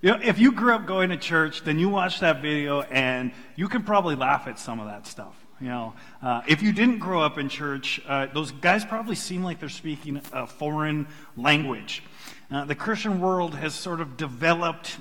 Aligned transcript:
You 0.00 0.12
know, 0.12 0.20
if 0.22 0.38
you 0.38 0.52
grew 0.52 0.74
up 0.74 0.86
going 0.86 1.10
to 1.10 1.16
church, 1.16 1.64
then 1.64 1.80
you 1.80 1.88
watch 1.88 2.20
that 2.20 2.40
video 2.40 2.82
and 2.82 3.32
you 3.56 3.68
can 3.68 3.82
probably 3.82 4.14
laugh 4.14 4.46
at 4.46 4.56
some 4.60 4.78
of 4.78 4.86
that 4.86 5.08
stuff. 5.08 5.34
You 5.60 5.70
know, 5.70 5.94
uh, 6.22 6.42
if 6.46 6.62
you 6.62 6.72
didn't 6.72 7.00
grow 7.00 7.20
up 7.20 7.36
in 7.36 7.48
church, 7.48 8.00
uh, 8.06 8.26
those 8.26 8.52
guys 8.52 8.84
probably 8.84 9.16
seem 9.16 9.42
like 9.42 9.58
they're 9.58 9.68
speaking 9.68 10.22
a 10.32 10.46
foreign 10.46 11.08
language. 11.36 12.04
Uh, 12.48 12.64
the 12.64 12.76
Christian 12.76 13.20
world 13.20 13.56
has 13.56 13.74
sort 13.74 14.00
of 14.00 14.16
developed 14.16 14.98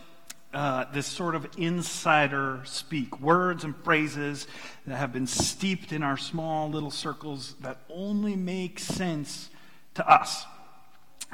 uh, 0.52 0.86
this 0.92 1.06
sort 1.06 1.36
of 1.36 1.48
insider 1.60 2.62
speak, 2.66 3.20
words 3.20 3.64
and 3.64 3.76
phrases 3.84 4.48
that 4.88 4.96
have 4.96 5.14
been 5.14 5.28
steeped 5.28 5.92
in 5.92 6.02
our 6.02 6.18
small 6.18 6.72
little 6.72 6.90
circles 6.90 7.54
that 7.62 7.78
only 7.88 8.36
make 8.36 8.80
sense 8.80 9.52
to 9.94 10.10
us. 10.10 10.44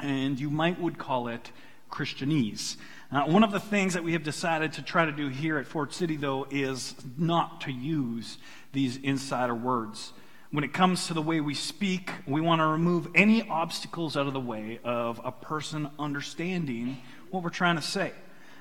And 0.02 0.38
you 0.38 0.50
might 0.50 0.82
would 0.82 0.98
call 0.98 1.30
it 1.30 1.50
Christianese. 1.89 2.75
Uh, 3.14 3.25
one 3.25 3.43
of 3.43 3.52
the 3.52 3.59
things 3.59 3.93
that 3.93 4.04
we 4.04 4.14
have 4.14 4.23
decided 4.23 4.73
to 4.73 4.82
try 4.82 5.06
to 5.06 5.11
do 5.11 5.28
here 5.28 5.60
at 5.60 5.68
Fort 5.68 5.93
City, 5.93 6.15
though, 6.15 6.47
is 6.50 6.96
not 7.15 7.61
to 7.61 7.71
use 7.71 8.39
these 8.71 8.97
insider 8.97 9.54
words. 9.54 10.14
When 10.50 10.64
it 10.64 10.74
comes 10.74 11.05
to 11.07 11.14
the 11.14 11.21
way 11.21 11.39
we 11.39 11.54
speak, 11.54 12.10
we 12.25 12.41
want 12.41 12.60
to 12.60 12.65
remove 12.65 13.07
any 13.14 13.47
obstacles 13.47 14.18
out 14.18 14.25
of 14.25 14.33
the 14.33 14.39
way 14.39 14.79
of 14.83 15.21
a 15.24 15.32
person 15.32 15.91
understanding 16.00 16.97
what 17.29 17.43
we're 17.43 17.52
trying 17.52 17.75
to 17.75 17.83
say. 17.83 18.14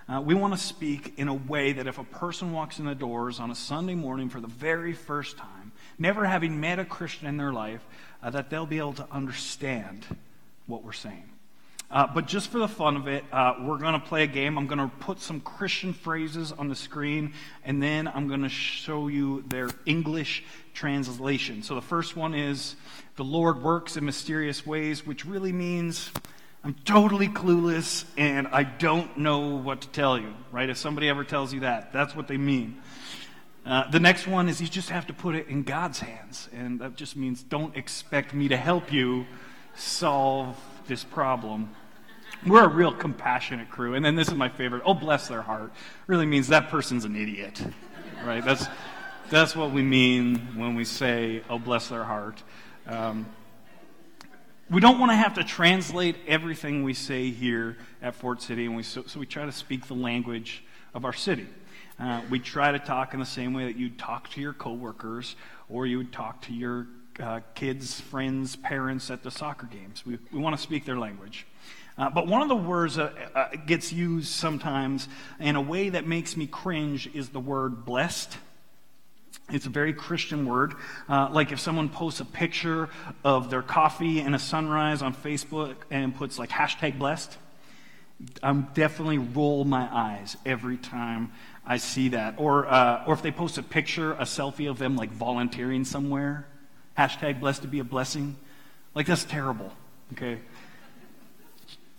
Uh, 0.06 0.20
we 0.20 0.34
want 0.34 0.52
to 0.52 0.60
speak 0.60 1.14
in 1.16 1.28
a 1.28 1.34
way 1.34 1.72
that 1.72 1.86
if 1.86 1.96
a 1.96 2.04
person 2.04 2.52
walks 2.52 2.78
in 2.78 2.84
the 2.84 2.94
doors 2.94 3.40
on 3.40 3.50
a 3.50 3.54
Sunday 3.54 3.94
morning 3.94 4.28
for 4.28 4.40
the 4.40 4.48
very 4.48 4.92
first 4.92 5.38
time, 5.38 5.72
never 5.98 6.26
having 6.26 6.60
met 6.60 6.78
a 6.78 6.84
Christian 6.84 7.26
in 7.26 7.38
their 7.38 7.54
life, 7.54 7.80
uh, 8.22 8.28
that 8.28 8.50
they'll 8.50 8.66
be 8.66 8.76
able 8.76 8.92
to 8.92 9.06
understand 9.10 10.04
what 10.66 10.84
we're 10.84 10.92
saying. 10.92 11.31
Uh, 11.92 12.06
but 12.06 12.26
just 12.26 12.48
for 12.48 12.58
the 12.58 12.68
fun 12.68 12.96
of 12.96 13.06
it, 13.06 13.22
uh, 13.30 13.52
we're 13.60 13.76
going 13.76 13.92
to 13.92 14.00
play 14.00 14.22
a 14.22 14.26
game. 14.26 14.56
I'm 14.56 14.66
going 14.66 14.78
to 14.78 14.88
put 15.00 15.20
some 15.20 15.40
Christian 15.40 15.92
phrases 15.92 16.50
on 16.50 16.68
the 16.68 16.74
screen, 16.74 17.34
and 17.66 17.82
then 17.82 18.08
I'm 18.08 18.28
going 18.28 18.42
to 18.42 18.48
show 18.48 19.08
you 19.08 19.44
their 19.48 19.68
English 19.84 20.42
translation. 20.72 21.62
So 21.62 21.74
the 21.74 21.82
first 21.82 22.16
one 22.16 22.34
is 22.34 22.76
The 23.16 23.24
Lord 23.24 23.62
works 23.62 23.98
in 23.98 24.06
mysterious 24.06 24.66
ways, 24.66 25.06
which 25.06 25.26
really 25.26 25.52
means 25.52 26.10
I'm 26.64 26.74
totally 26.86 27.28
clueless 27.28 28.04
and 28.16 28.46
I 28.48 28.62
don't 28.62 29.18
know 29.18 29.56
what 29.56 29.82
to 29.82 29.88
tell 29.88 30.18
you, 30.18 30.32
right? 30.50 30.70
If 30.70 30.78
somebody 30.78 31.10
ever 31.10 31.24
tells 31.24 31.52
you 31.52 31.60
that, 31.60 31.92
that's 31.92 32.16
what 32.16 32.26
they 32.26 32.38
mean. 32.38 32.80
Uh, 33.66 33.90
the 33.90 34.00
next 34.00 34.26
one 34.26 34.48
is 34.48 34.60
you 34.60 34.66
just 34.66 34.88
have 34.88 35.08
to 35.08 35.12
put 35.12 35.34
it 35.34 35.48
in 35.48 35.62
God's 35.62 36.00
hands. 36.00 36.48
And 36.52 36.80
that 36.80 36.96
just 36.96 37.16
means 37.16 37.42
don't 37.42 37.76
expect 37.76 38.32
me 38.32 38.48
to 38.48 38.56
help 38.56 38.92
you 38.92 39.26
solve 39.74 40.56
this 40.86 41.04
problem. 41.04 41.70
We're 42.46 42.64
a 42.64 42.68
real 42.68 42.92
compassionate 42.92 43.70
crew. 43.70 43.94
And 43.94 44.04
then 44.04 44.16
this 44.16 44.28
is 44.28 44.34
my 44.34 44.48
favorite. 44.48 44.82
Oh, 44.84 44.94
bless 44.94 45.28
their 45.28 45.42
heart. 45.42 45.72
Really 46.06 46.26
means 46.26 46.48
that 46.48 46.70
person's 46.70 47.04
an 47.04 47.14
idiot. 47.14 47.62
Right? 48.24 48.44
That's, 48.44 48.66
that's 49.30 49.54
what 49.54 49.70
we 49.70 49.82
mean 49.82 50.38
when 50.56 50.74
we 50.74 50.84
say, 50.84 51.42
oh, 51.48 51.58
bless 51.58 51.88
their 51.88 52.04
heart. 52.04 52.42
Um, 52.86 53.26
we 54.70 54.80
don't 54.80 54.98
want 54.98 55.12
to 55.12 55.16
have 55.16 55.34
to 55.34 55.44
translate 55.44 56.16
everything 56.26 56.82
we 56.82 56.94
say 56.94 57.30
here 57.30 57.76
at 58.00 58.14
Fort 58.14 58.40
City, 58.40 58.64
and 58.64 58.74
we, 58.74 58.82
so, 58.82 59.04
so 59.06 59.20
we 59.20 59.26
try 59.26 59.44
to 59.44 59.52
speak 59.52 59.86
the 59.86 59.94
language 59.94 60.64
of 60.94 61.04
our 61.04 61.12
city. 61.12 61.46
Uh, 62.00 62.22
we 62.30 62.38
try 62.38 62.72
to 62.72 62.78
talk 62.78 63.12
in 63.14 63.20
the 63.20 63.26
same 63.26 63.52
way 63.52 63.66
that 63.66 63.76
you'd 63.76 63.98
talk 63.98 64.30
to 64.30 64.40
your 64.40 64.52
coworkers 64.52 65.36
or 65.68 65.86
you 65.86 65.98
would 65.98 66.12
talk 66.12 66.40
to 66.42 66.52
your 66.52 66.86
uh, 67.20 67.40
kids, 67.54 68.00
friends, 68.00 68.56
parents 68.56 69.10
at 69.10 69.22
the 69.22 69.30
soccer 69.30 69.66
games. 69.66 70.04
We, 70.06 70.18
we 70.32 70.40
want 70.40 70.56
to 70.56 70.62
speak 70.62 70.84
their 70.84 70.98
language. 70.98 71.46
Uh, 71.98 72.10
but 72.10 72.26
one 72.26 72.42
of 72.42 72.48
the 72.48 72.56
words 72.56 72.96
that 72.96 73.14
uh, 73.34 73.48
gets 73.66 73.92
used 73.92 74.28
sometimes 74.28 75.08
in 75.38 75.56
a 75.56 75.60
way 75.60 75.90
that 75.90 76.06
makes 76.06 76.36
me 76.36 76.46
cringe 76.46 77.08
is 77.14 77.28
the 77.28 77.40
word 77.40 77.84
blessed. 77.84 78.36
It's 79.50 79.66
a 79.66 79.70
very 79.70 79.92
Christian 79.92 80.46
word. 80.46 80.74
Uh, 81.08 81.28
like 81.30 81.52
if 81.52 81.60
someone 81.60 81.88
posts 81.88 82.20
a 82.20 82.24
picture 82.24 82.88
of 83.24 83.50
their 83.50 83.62
coffee 83.62 84.20
and 84.20 84.34
a 84.34 84.38
sunrise 84.38 85.02
on 85.02 85.14
Facebook 85.14 85.76
and 85.90 86.14
puts 86.14 86.38
like 86.38 86.48
hashtag 86.48 86.98
blessed, 86.98 87.36
I'm 88.42 88.68
definitely 88.74 89.18
roll 89.18 89.64
my 89.64 89.88
eyes 89.92 90.36
every 90.46 90.76
time 90.76 91.32
I 91.66 91.76
see 91.76 92.10
that. 92.10 92.34
Or, 92.38 92.66
uh, 92.66 93.04
or 93.06 93.14
if 93.14 93.22
they 93.22 93.32
post 93.32 93.58
a 93.58 93.62
picture, 93.62 94.12
a 94.12 94.22
selfie 94.22 94.70
of 94.70 94.78
them 94.78 94.96
like 94.96 95.10
volunteering 95.10 95.84
somewhere, 95.84 96.46
hashtag 96.96 97.40
blessed 97.40 97.62
to 97.62 97.68
be 97.68 97.80
a 97.80 97.84
blessing. 97.84 98.36
Like 98.94 99.06
that's 99.06 99.24
terrible, 99.24 99.72
okay? 100.12 100.38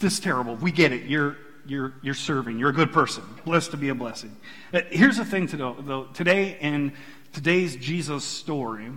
This 0.03 0.15
is 0.15 0.19
terrible. 0.19 0.57
We 0.57 0.73
get 0.73 0.91
it. 0.91 1.05
You're, 1.05 1.37
you're, 1.65 1.93
you're 2.01 2.13
serving. 2.13 2.59
You're 2.59 2.71
a 2.71 2.73
good 2.73 2.91
person. 2.91 3.23
Blessed 3.45 3.71
to 3.71 3.77
be 3.77 3.87
a 3.87 3.95
blessing. 3.95 4.35
Uh, 4.73 4.81
here's 4.89 5.15
the 5.15 5.23
thing, 5.23 5.45
though. 5.45 6.09
Today 6.13 6.57
in 6.59 6.91
today's 7.31 7.77
Jesus 7.77 8.25
story, 8.25 8.91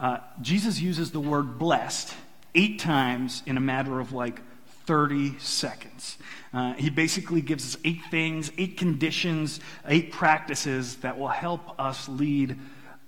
uh, 0.00 0.20
Jesus 0.40 0.80
uses 0.80 1.10
the 1.10 1.20
word 1.20 1.58
blessed 1.58 2.14
eight 2.54 2.78
times 2.78 3.42
in 3.44 3.58
a 3.58 3.60
matter 3.60 4.00
of 4.00 4.14
like 4.14 4.40
30 4.86 5.38
seconds. 5.40 6.16
Uh, 6.54 6.72
he 6.72 6.88
basically 6.88 7.42
gives 7.42 7.74
us 7.74 7.80
eight 7.84 8.00
things, 8.10 8.50
eight 8.56 8.78
conditions, 8.78 9.60
eight 9.86 10.10
practices 10.10 10.96
that 10.96 11.18
will 11.18 11.28
help 11.28 11.78
us 11.78 12.08
lead 12.08 12.58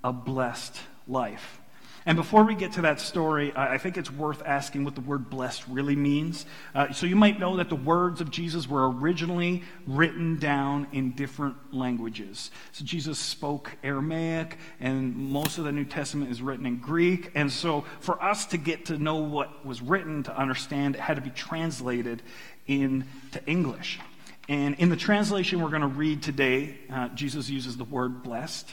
a 0.03 0.13
blessed 0.13 0.79
life. 1.07 1.58
And 2.09 2.15
before 2.15 2.43
we 2.43 2.55
get 2.55 2.71
to 2.71 2.81
that 2.81 2.99
story, 2.99 3.53
I 3.55 3.77
think 3.77 3.95
it's 3.95 4.09
worth 4.09 4.41
asking 4.43 4.83
what 4.83 4.95
the 4.95 5.01
word 5.01 5.29
blessed 5.29 5.67
really 5.67 5.95
means. 5.95 6.47
Uh, 6.73 6.91
so 6.91 7.05
you 7.05 7.15
might 7.15 7.39
know 7.39 7.57
that 7.57 7.69
the 7.69 7.75
words 7.75 8.19
of 8.19 8.31
Jesus 8.31 8.67
were 8.67 8.89
originally 8.89 9.61
written 9.85 10.39
down 10.39 10.87
in 10.91 11.11
different 11.11 11.55
languages. 11.71 12.49
So 12.71 12.83
Jesus 12.83 13.19
spoke 13.19 13.77
Aramaic, 13.83 14.57
and 14.79 15.15
most 15.15 15.59
of 15.59 15.65
the 15.65 15.71
New 15.71 15.85
Testament 15.85 16.31
is 16.31 16.41
written 16.41 16.65
in 16.65 16.77
Greek. 16.77 17.29
And 17.35 17.51
so 17.51 17.85
for 17.99 18.19
us 18.23 18.47
to 18.47 18.57
get 18.57 18.87
to 18.87 18.97
know 18.97 19.17
what 19.17 19.63
was 19.63 19.79
written, 19.79 20.23
to 20.23 20.35
understand, 20.35 20.95
it 20.95 21.01
had 21.01 21.17
to 21.17 21.21
be 21.21 21.29
translated 21.29 22.23
into 22.65 23.07
English. 23.45 23.99
And 24.47 24.73
in 24.79 24.89
the 24.89 24.97
translation 24.97 25.61
we're 25.61 25.69
going 25.69 25.81
to 25.81 25.87
read 25.87 26.23
today, 26.23 26.75
uh, 26.91 27.09
Jesus 27.09 27.51
uses 27.51 27.77
the 27.77 27.83
word 27.83 28.23
blessed. 28.23 28.67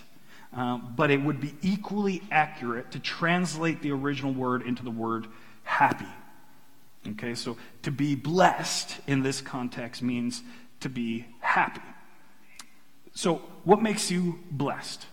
Uh, 0.56 0.78
but 0.78 1.10
it 1.10 1.20
would 1.20 1.38
be 1.38 1.54
equally 1.60 2.22
accurate 2.30 2.90
to 2.92 2.98
translate 2.98 3.82
the 3.82 3.90
original 3.90 4.32
word 4.32 4.62
into 4.62 4.82
the 4.82 4.90
word 4.90 5.26
happy. 5.64 6.06
Okay, 7.08 7.34
so 7.34 7.56
to 7.82 7.90
be 7.90 8.14
blessed 8.14 8.96
in 9.06 9.22
this 9.22 9.40
context 9.40 10.02
means 10.02 10.42
to 10.80 10.88
be 10.88 11.26
happy. 11.40 11.82
So, 13.14 13.36
what 13.64 13.82
makes 13.82 14.10
you 14.10 14.40
blessed? 14.50 15.06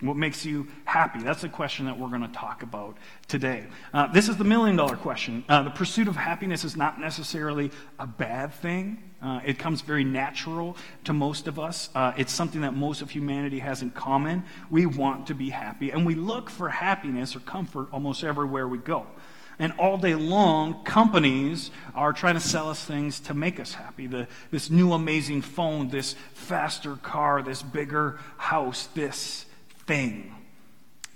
What 0.00 0.16
makes 0.18 0.44
you 0.44 0.68
happy? 0.84 1.20
That's 1.20 1.40
the 1.40 1.48
question 1.48 1.86
that 1.86 1.98
we're 1.98 2.10
going 2.10 2.20
to 2.20 2.28
talk 2.28 2.62
about 2.62 2.98
today. 3.28 3.64
Uh, 3.94 4.06
this 4.08 4.28
is 4.28 4.36
the 4.36 4.44
million 4.44 4.76
dollar 4.76 4.96
question. 4.96 5.42
Uh, 5.48 5.62
the 5.62 5.70
pursuit 5.70 6.06
of 6.06 6.16
happiness 6.16 6.64
is 6.64 6.76
not 6.76 7.00
necessarily 7.00 7.70
a 7.98 8.06
bad 8.06 8.52
thing. 8.52 9.02
Uh, 9.22 9.40
it 9.42 9.58
comes 9.58 9.80
very 9.80 10.04
natural 10.04 10.76
to 11.04 11.14
most 11.14 11.48
of 11.48 11.58
us. 11.58 11.88
Uh, 11.94 12.12
it's 12.18 12.30
something 12.30 12.60
that 12.60 12.74
most 12.74 13.00
of 13.00 13.08
humanity 13.10 13.58
has 13.58 13.80
in 13.80 13.90
common. 13.90 14.44
We 14.70 14.84
want 14.84 15.28
to 15.28 15.34
be 15.34 15.48
happy, 15.48 15.90
and 15.90 16.04
we 16.04 16.14
look 16.14 16.50
for 16.50 16.68
happiness 16.68 17.34
or 17.34 17.40
comfort 17.40 17.88
almost 17.90 18.22
everywhere 18.22 18.68
we 18.68 18.76
go. 18.76 19.06
And 19.58 19.72
all 19.78 19.96
day 19.96 20.14
long, 20.14 20.84
companies 20.84 21.70
are 21.94 22.12
trying 22.12 22.34
to 22.34 22.40
sell 22.40 22.68
us 22.68 22.84
things 22.84 23.18
to 23.20 23.32
make 23.32 23.58
us 23.58 23.72
happy. 23.72 24.06
The, 24.06 24.28
this 24.50 24.68
new 24.68 24.92
amazing 24.92 25.40
phone, 25.40 25.88
this 25.88 26.14
faster 26.34 26.96
car, 26.96 27.40
this 27.40 27.62
bigger 27.62 28.20
house, 28.36 28.88
this 28.88 29.46
thing. 29.86 30.34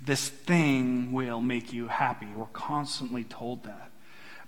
This 0.03 0.29
thing 0.29 1.11
will 1.11 1.41
make 1.41 1.73
you 1.73 1.87
happy. 1.87 2.27
We're 2.35 2.45
constantly 2.47 3.23
told 3.23 3.63
that. 3.63 3.91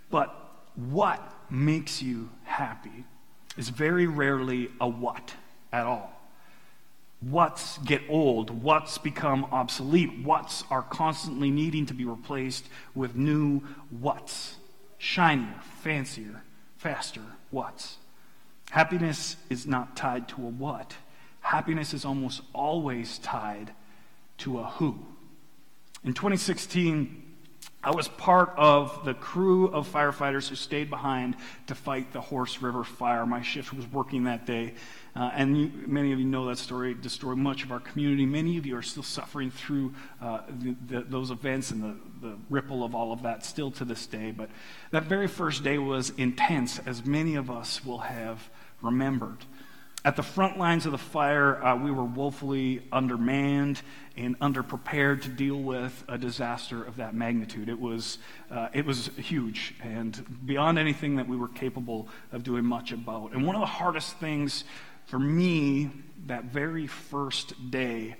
But 0.10 0.36
what 0.76 1.22
makes 1.50 2.02
you 2.02 2.30
happy? 2.44 3.06
is 3.58 3.70
very 3.70 4.08
rarely 4.08 4.70
a 4.82 4.88
what 4.88 5.34
at 5.72 5.86
all. 5.86 6.12
What's 7.22 7.78
get 7.80 8.02
old, 8.10 8.50
what's 8.64 8.98
become 8.98 9.46
obsolete, 9.46 10.12
what's 10.24 10.64
are 10.70 10.82
constantly 10.82 11.52
needing 11.52 11.86
to 11.86 11.94
be 11.94 12.04
replaced 12.04 12.66
with 12.94 13.16
new 13.16 13.62
what's. 13.90 14.56
Shinier, 14.98 15.56
fancier, 15.82 16.44
faster 16.78 17.22
what's. 17.50 17.98
Happiness 18.72 19.38
is 19.50 19.66
not 19.68 19.96
tied 19.96 20.28
to 20.30 20.36
a 20.36 20.50
what. 20.50 20.96
Happiness 21.42 21.94
is 21.94 22.04
almost 22.04 22.42
always 22.54 23.20
tied 23.20 23.72
to 24.44 24.60
a 24.60 24.64
who. 24.64 25.00
In 26.04 26.14
2016, 26.14 27.22
I 27.82 27.92
was 27.92 28.08
part 28.08 28.54
of 28.58 29.04
the 29.04 29.14
crew 29.14 29.68
of 29.68 29.92
firefighters 29.92 30.48
who 30.48 30.56
stayed 30.56 30.90
behind 30.90 31.36
to 31.68 31.76
fight 31.76 32.14
the 32.14 32.22
Horse 32.22 32.62
River 32.62 32.84
fire. 32.84 33.26
My 33.26 33.42
shift 33.42 33.74
was 33.74 33.86
working 33.92 34.24
that 34.26 34.46
day. 34.46 34.74
Uh, 35.16 35.32
and 35.34 35.58
you, 35.58 35.72
many 35.86 36.12
of 36.12 36.20
you 36.20 36.26
know 36.26 36.48
that 36.48 36.58
story 36.58 36.94
destroyed 36.94 37.38
much 37.38 37.64
of 37.64 37.72
our 37.72 37.80
community. 37.80 38.26
Many 38.26 38.58
of 38.58 38.66
you 38.66 38.78
are 38.78 38.82
still 38.82 39.04
suffering 39.04 39.52
through 39.52 39.94
uh, 40.22 40.42
the, 40.50 40.76
the, 40.88 41.02
those 41.02 41.30
events 41.30 41.72
and 41.72 41.84
the, 41.84 41.96
the 42.28 42.38
ripple 42.50 42.84
of 42.84 42.96
all 42.96 43.12
of 43.12 43.22
that 43.24 43.46
still 43.46 43.72
to 43.72 43.86
this 43.86 44.06
day. 44.08 44.32
But 44.32 44.50
that 44.92 45.04
very 45.04 45.28
first 45.28 45.64
day 45.64 45.78
was 45.78 46.12
intense, 46.18 46.80
as 46.86 47.06
many 47.06 47.36
of 47.36 47.52
us 47.52 47.86
will 47.86 48.00
have 48.00 48.50
remembered. 48.82 49.40
At 50.06 50.18
the 50.18 50.24
front 50.24 50.58
lines 50.58 50.86
of 50.86 50.92
the 50.92 50.98
fire, 50.98 51.64
uh, 51.64 51.78
we 51.78 51.90
were 51.90 52.04
woefully 52.04 52.84
undermanned 52.92 53.82
and 54.18 54.38
underprepared 54.40 55.22
to 55.22 55.30
deal 55.30 55.56
with 55.56 56.04
a 56.10 56.18
disaster 56.18 56.84
of 56.84 56.98
that 56.98 57.16
magnitude. 57.16 57.70
It 57.70 57.80
was, 57.80 58.18
uh, 58.52 58.68
it 58.74 58.86
was 58.86 59.08
huge 59.16 59.76
and 59.82 60.46
beyond 60.46 60.78
anything 60.78 61.16
that 61.16 61.28
we 61.30 61.38
were 61.38 61.48
capable 61.48 62.10
of 62.34 62.44
doing 62.44 62.66
much 62.66 62.92
about. 62.92 63.32
And 63.32 63.48
one 63.48 63.56
of 63.56 63.62
the 63.62 63.66
hardest 63.66 64.18
things 64.18 64.66
for 65.06 65.20
me 65.20 65.90
that 66.28 66.46
very 66.46 66.86
first 66.86 67.72
day 67.72 68.18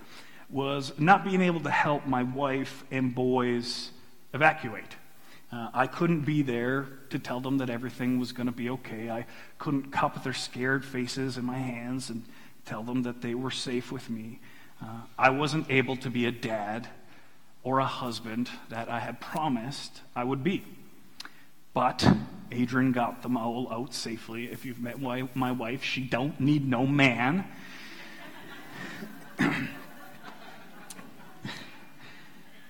was 0.50 0.94
not 0.98 1.26
being 1.26 1.42
able 1.42 1.60
to 1.60 1.72
help 1.72 2.08
my 2.08 2.24
wife 2.24 2.86
and 2.92 3.14
boys 3.14 3.92
evacuate. 4.34 4.96
Uh, 5.54 5.70
I 5.72 5.86
couldn't 5.86 6.22
be 6.22 6.42
there 6.42 6.88
to 7.12 7.20
tell 7.20 7.40
them 7.40 7.60
that 7.60 7.70
everything 7.70 8.18
was 8.18 8.32
going 8.32 8.48
to 8.48 8.54
be 8.54 8.72
okay. 8.72 9.12
I 9.12 9.28
couldn't 9.60 9.92
cup 9.92 10.24
their 10.24 10.34
scared 10.34 10.84
faces 10.84 11.38
in 11.38 11.46
my 11.46 11.60
hands 11.60 12.10
and 12.10 12.24
tell 12.66 12.82
them 12.82 13.04
that 13.04 13.22
they 13.22 13.36
were 13.36 13.52
safe 13.52 13.92
with 13.92 14.10
me. 14.10 14.40
Uh, 14.82 15.02
I 15.18 15.30
wasn't 15.30 15.70
able 15.70 15.96
to 15.98 16.10
be 16.10 16.26
a 16.26 16.32
dad 16.32 16.88
or 17.62 17.80
a 17.80 17.86
husband 17.86 18.50
that 18.70 18.90
I 18.90 19.00
had 19.00 19.22
promised 19.22 20.02
I 20.16 20.24
would 20.24 20.44
be. 20.44 20.64
But 21.76 22.08
Adrian 22.52 22.92
got 22.92 23.22
them 23.22 23.38
all 23.38 23.72
out 23.72 23.94
safely. 23.94 24.46
If 24.52 24.66
you've 24.66 24.80
met 24.80 25.00
my 25.00 25.52
wife, 25.52 25.84
she 25.84 26.02
don't 26.02 26.40
need 26.40 26.68
no 26.68 26.88
man. 26.88 27.46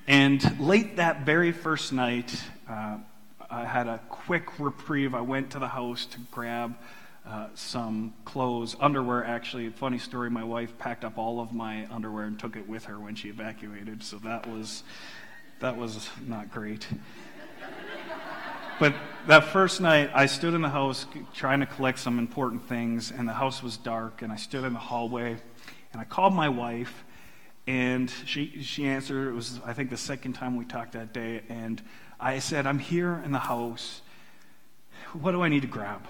and 0.08 0.60
late 0.60 0.98
that 0.98 1.26
very 1.26 1.52
first 1.52 1.94
night, 1.94 2.44
uh, 2.68 2.98
I 3.50 3.64
had 3.64 3.88
a 3.88 4.00
quick 4.10 4.60
reprieve. 4.60 5.16
I 5.16 5.22
went 5.22 5.52
to 5.52 5.60
the 5.60 5.68
house 5.68 6.06
to 6.08 6.20
grab 6.32 6.76
uh, 7.26 7.48
some 7.54 8.14
clothes, 8.26 8.76
underwear 8.82 9.24
actually. 9.24 9.70
Funny 9.70 9.98
story, 9.98 10.30
my 10.30 10.44
wife 10.44 10.78
packed 10.78 11.06
up 11.06 11.18
all 11.18 11.40
of 11.40 11.54
my 11.54 11.88
underwear 11.90 12.26
and 12.26 12.38
took 12.38 12.58
it 12.58 12.68
with 12.68 12.86
her 12.86 13.00
when 13.00 13.16
she 13.16 13.30
evacuated, 13.30 14.04
so 14.04 14.18
that 14.18 14.46
was, 14.46 14.84
that 15.62 15.78
was 15.78 16.10
not 16.28 16.52
great. 16.52 16.86
but 18.80 18.94
that 19.28 19.46
first 19.46 19.80
night, 19.80 20.12
I 20.14 20.26
stood 20.26 20.54
in 20.54 20.62
the 20.62 20.70
house 20.70 21.06
trying 21.34 21.62
to 21.62 21.66
collect 21.66 22.00
some 22.00 22.20
important 22.20 22.68
things, 22.68 23.10
and 23.10 23.26
the 23.26 23.34
house 23.34 23.64
was 23.64 23.78
dark, 23.78 24.22
and 24.22 24.34
I 24.34 24.36
stood 24.36 24.66
in 24.66 24.74
the 24.74 24.80
hallway, 24.80 25.38
and 25.94 26.02
I 26.02 26.04
called 26.04 26.34
my 26.34 26.50
wife, 26.50 27.06
and 27.66 28.12
she, 28.26 28.62
she 28.62 28.86
answered. 28.86 29.28
It 29.28 29.34
was, 29.34 29.60
I 29.66 29.74
think, 29.74 29.90
the 29.90 29.98
second 29.98 30.34
time 30.34 30.58
we 30.58 30.66
talked 30.66 30.94
that 30.94 31.14
day, 31.14 31.42
and 31.50 31.82
I 32.20 32.40
said, 32.40 32.68
I'm 32.68 32.80
here 32.80 33.22
in 33.26 33.32
the 33.32 33.40
house. 33.40 34.02
What 35.14 35.32
do 35.32 35.42
I 35.42 35.50
need 35.50 35.62
to 35.62 35.68
grab? 35.68 36.06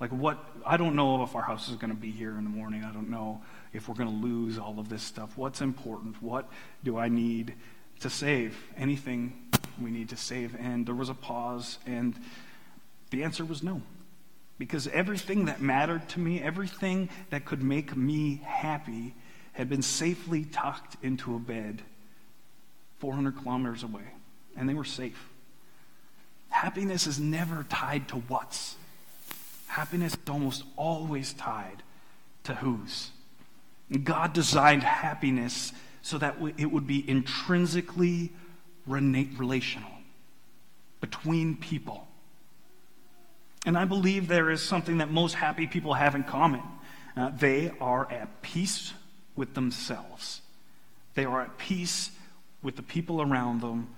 Like, 0.00 0.10
what? 0.10 0.44
I 0.64 0.76
don't 0.76 0.94
know 0.94 1.22
if 1.22 1.34
our 1.34 1.42
house 1.42 1.68
is 1.68 1.76
going 1.76 1.90
to 1.90 1.96
be 1.96 2.10
here 2.10 2.36
in 2.36 2.44
the 2.44 2.50
morning. 2.50 2.84
I 2.84 2.92
don't 2.92 3.10
know 3.10 3.42
if 3.72 3.88
we're 3.88 3.94
going 3.94 4.10
to 4.10 4.26
lose 4.26 4.58
all 4.58 4.78
of 4.78 4.88
this 4.88 5.02
stuff. 5.02 5.36
What's 5.36 5.60
important? 5.60 6.22
What 6.22 6.48
do 6.84 6.98
I 6.98 7.08
need 7.08 7.54
to 8.00 8.10
save? 8.10 8.56
Anything 8.76 9.48
we 9.80 9.90
need 9.90 10.08
to 10.10 10.16
save? 10.16 10.54
And 10.56 10.86
there 10.86 10.94
was 10.94 11.08
a 11.08 11.14
pause, 11.14 11.78
and 11.86 12.14
the 13.10 13.24
answer 13.24 13.44
was 13.44 13.62
no. 13.62 13.82
Because 14.58 14.88
everything 14.88 15.46
that 15.46 15.60
mattered 15.60 16.08
to 16.10 16.20
me, 16.20 16.42
everything 16.42 17.08
that 17.30 17.44
could 17.44 17.62
make 17.62 17.96
me 17.96 18.40
happy, 18.44 19.14
had 19.58 19.68
been 19.68 19.82
safely 19.82 20.44
tucked 20.44 20.96
into 21.02 21.34
a 21.34 21.38
bed 21.38 21.82
400 23.00 23.38
kilometers 23.38 23.82
away. 23.82 24.04
And 24.56 24.68
they 24.68 24.74
were 24.74 24.84
safe. 24.84 25.28
Happiness 26.48 27.08
is 27.08 27.18
never 27.18 27.66
tied 27.68 28.06
to 28.08 28.16
what's. 28.16 28.76
Happiness 29.66 30.14
is 30.14 30.30
almost 30.30 30.62
always 30.76 31.32
tied 31.32 31.82
to 32.44 32.54
whose. 32.54 33.10
God 34.04 34.32
designed 34.32 34.84
happiness 34.84 35.72
so 36.02 36.18
that 36.18 36.36
it 36.56 36.70
would 36.70 36.86
be 36.86 37.08
intrinsically 37.08 38.30
relational 38.86 39.90
between 41.00 41.56
people. 41.56 42.06
And 43.66 43.76
I 43.76 43.86
believe 43.86 44.28
there 44.28 44.50
is 44.50 44.62
something 44.62 44.98
that 44.98 45.10
most 45.10 45.34
happy 45.34 45.66
people 45.66 45.94
have 45.94 46.14
in 46.14 46.22
common. 46.22 46.62
Uh, 47.16 47.30
they 47.30 47.72
are 47.80 48.10
at 48.10 48.40
peace 48.40 48.92
with 49.38 49.54
themselves, 49.54 50.42
they 51.14 51.24
are 51.24 51.40
at 51.40 51.56
peace 51.56 52.10
with 52.62 52.76
the 52.76 52.82
people 52.82 53.22
around 53.22 53.60
them, 53.60 53.88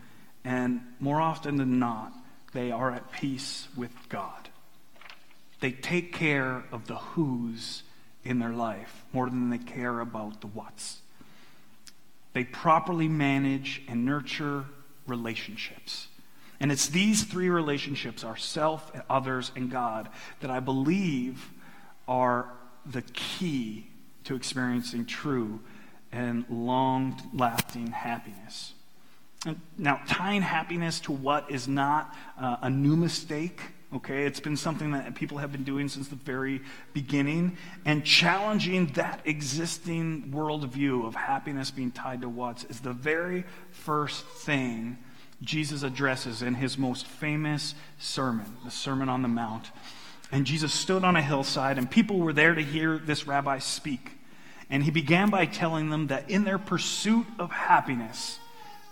and 0.45 0.81
more 1.01 1.21
often 1.21 1.57
than 1.57 1.79
not, 1.79 2.13
they 2.53 2.71
are 2.71 2.93
at 2.93 3.11
peace 3.11 3.67
with 3.77 3.93
God. 4.09 4.49
They 5.61 5.73
take 5.73 6.13
care 6.13 6.65
of 6.71 6.87
the 6.87 6.97
who's 6.97 7.83
in 8.25 8.39
their 8.39 8.53
life 8.53 9.05
more 9.13 9.29
than 9.29 9.51
they 9.51 9.59
care 9.59 10.01
about 10.01 10.41
the 10.41 10.47
what's. 10.47 10.99
They 12.33 12.45
properly 12.45 13.09
manage 13.09 13.83
and 13.89 14.05
nurture 14.05 14.67
relationships. 15.07 16.09
And 16.61 16.71
it's 16.71 16.89
these 16.89 17.25
three 17.25 17.49
relationships, 17.49 18.25
ourself, 18.25 18.93
others, 19.09 19.51
and 19.57 19.71
God, 19.71 20.09
that 20.41 20.51
I 20.51 20.61
believe 20.61 21.51
are 22.07 22.47
the 22.85 23.03
key 23.03 23.90
to 24.31 24.37
experiencing 24.37 25.05
true 25.05 25.59
and 26.13 26.45
long 26.49 27.21
lasting 27.35 27.89
happiness. 27.89 28.75
Now, 29.77 30.01
tying 30.07 30.43
happiness 30.43 31.01
to 31.01 31.13
what 31.13 31.51
is 31.51 31.67
not 31.67 32.15
uh, 32.41 32.59
a 32.63 32.71
new 32.71 32.95
mistake, 32.95 33.61
okay? 33.93 34.27
It's 34.27 34.39
been 34.39 34.57
something 34.57 34.93
that 34.93 35.17
people 35.17 35.39
have 35.39 35.51
been 35.51 35.65
doing 35.65 35.89
since 35.89 36.07
the 36.07 36.15
very 36.15 36.61
beginning, 36.93 37.57
and 37.85 38.05
challenging 38.05 38.87
that 38.93 39.21
existing 39.25 40.31
worldview 40.33 41.05
of 41.05 41.17
happiness 41.17 41.73
being 41.73 41.91
tied 41.91 42.21
to 42.21 42.29
what 42.29 42.59
is 42.59 42.77
is 42.77 42.81
the 42.81 42.93
very 42.93 43.43
first 43.73 44.25
thing 44.25 44.97
Jesus 45.43 45.83
addresses 45.83 46.41
in 46.41 46.55
his 46.55 46.79
most 46.79 47.05
famous 47.05 47.75
sermon, 47.99 48.47
the 48.65 48.71
Sermon 48.71 49.09
on 49.09 49.23
the 49.23 49.29
Mount. 49.29 49.73
And 50.31 50.47
Jesus 50.47 50.73
stood 50.73 51.03
on 51.03 51.17
a 51.17 51.23
hillside, 51.23 51.79
and 51.79 51.91
people 51.91 52.19
were 52.19 52.33
there 52.33 52.55
to 52.55 52.63
hear 52.63 52.97
this 52.97 53.27
rabbi 53.27 53.59
speak. 53.59 54.19
And 54.71 54.85
he 54.85 54.91
began 54.91 55.31
by 55.31 55.47
telling 55.47 55.91
them 55.91 56.07
that 56.09 56.31
in 56.31 56.45
their 56.45 56.59
pursuit 56.59 57.27
of 57.39 57.51
happiness, 57.51 58.39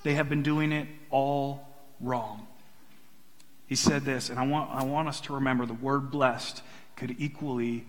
they 0.02 0.14
have 0.14 0.28
been 0.28 0.42
doing 0.42 0.72
it 0.72 0.88
all 1.10 1.66
wrong. 2.00 2.46
He 3.66 3.76
said 3.76 4.04
this, 4.04 4.30
and 4.30 4.38
I 4.38 4.46
want, 4.46 4.70
I 4.72 4.84
want 4.84 5.08
us 5.08 5.20
to 5.22 5.34
remember 5.34 5.66
the 5.66 5.74
word 5.74 6.10
blessed 6.10 6.62
could 6.96 7.16
equally 7.18 7.86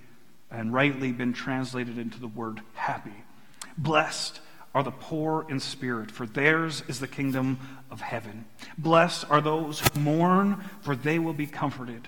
and 0.51 0.73
rightly 0.73 1.11
been 1.11 1.33
translated 1.33 1.97
into 1.97 2.19
the 2.19 2.27
word 2.27 2.61
happy. 2.73 3.23
Blessed 3.77 4.39
are 4.75 4.83
the 4.83 4.91
poor 4.91 5.45
in 5.49 5.59
spirit, 5.59 6.11
for 6.11 6.25
theirs 6.25 6.83
is 6.87 6.99
the 6.99 7.07
kingdom 7.07 7.59
of 7.89 8.01
heaven. 8.01 8.45
Blessed 8.77 9.25
are 9.29 9.41
those 9.41 9.79
who 9.79 9.99
mourn, 9.99 10.63
for 10.81 10.95
they 10.95 11.17
will 11.17 11.33
be 11.33 11.47
comforted. 11.47 12.07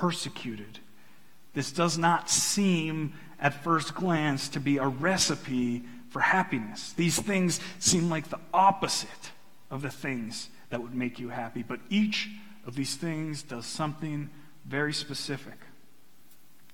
persecuted. 0.00 0.78
This 1.52 1.72
does 1.72 1.98
not 1.98 2.30
seem 2.30 3.12
at 3.38 3.62
first 3.62 3.94
glance 3.94 4.48
to 4.50 4.60
be 4.60 4.78
a 4.78 4.86
recipe 4.86 5.82
for 6.08 6.20
happiness. 6.20 6.94
These 6.94 7.18
things 7.20 7.60
seem 7.78 8.08
like 8.08 8.30
the 8.30 8.40
opposite 8.54 9.32
of 9.70 9.82
the 9.82 9.90
things 9.90 10.48
that 10.70 10.80
would 10.80 10.94
make 10.94 11.18
you 11.18 11.28
happy. 11.28 11.62
But 11.62 11.80
each 11.90 12.30
of 12.66 12.76
these 12.76 12.96
things 12.96 13.42
does 13.42 13.66
something 13.66 14.30
very 14.64 14.94
specific. 14.94 15.58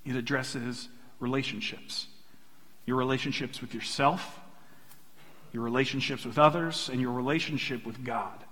It 0.04 0.14
addresses 0.14 0.88
relationships 1.18 2.06
your 2.84 2.96
relationships 2.96 3.60
with 3.60 3.74
yourself, 3.74 4.38
your 5.52 5.64
relationships 5.64 6.24
with 6.24 6.38
others, 6.38 6.88
and 6.88 7.00
your 7.00 7.10
relationship 7.10 7.84
with 7.84 8.04
God. 8.04 8.45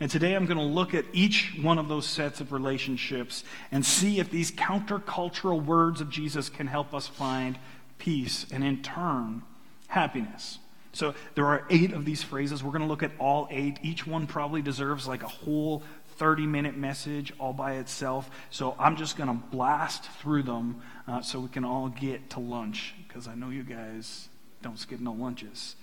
And 0.00 0.10
today 0.10 0.34
I'm 0.34 0.46
going 0.46 0.56
to 0.58 0.64
look 0.64 0.94
at 0.94 1.04
each 1.12 1.58
one 1.60 1.78
of 1.78 1.88
those 1.88 2.06
sets 2.06 2.40
of 2.40 2.52
relationships 2.52 3.44
and 3.70 3.84
see 3.84 4.18
if 4.18 4.30
these 4.30 4.50
countercultural 4.50 5.62
words 5.62 6.00
of 6.00 6.08
Jesus 6.08 6.48
can 6.48 6.66
help 6.66 6.94
us 6.94 7.06
find 7.06 7.58
peace 7.98 8.46
and, 8.50 8.64
in 8.64 8.82
turn, 8.82 9.42
happiness. 9.88 10.58
So 10.92 11.14
there 11.34 11.46
are 11.46 11.66
eight 11.68 11.92
of 11.92 12.06
these 12.06 12.22
phrases. 12.22 12.64
We're 12.64 12.70
going 12.70 12.82
to 12.82 12.88
look 12.88 13.02
at 13.02 13.12
all 13.18 13.46
eight. 13.50 13.78
Each 13.82 14.06
one 14.06 14.26
probably 14.26 14.62
deserves 14.62 15.06
like 15.06 15.22
a 15.22 15.28
whole 15.28 15.82
30 16.16 16.46
minute 16.46 16.76
message 16.78 17.32
all 17.38 17.52
by 17.52 17.74
itself. 17.74 18.30
So 18.50 18.74
I'm 18.78 18.96
just 18.96 19.18
going 19.18 19.28
to 19.28 19.46
blast 19.50 20.04
through 20.22 20.44
them 20.44 20.80
uh, 21.06 21.20
so 21.20 21.40
we 21.40 21.48
can 21.48 21.64
all 21.64 21.88
get 21.88 22.30
to 22.30 22.40
lunch 22.40 22.94
because 23.06 23.28
I 23.28 23.34
know 23.34 23.50
you 23.50 23.64
guys 23.64 24.28
don't 24.62 24.78
skip 24.78 25.00
no 25.00 25.12
lunches. 25.12 25.76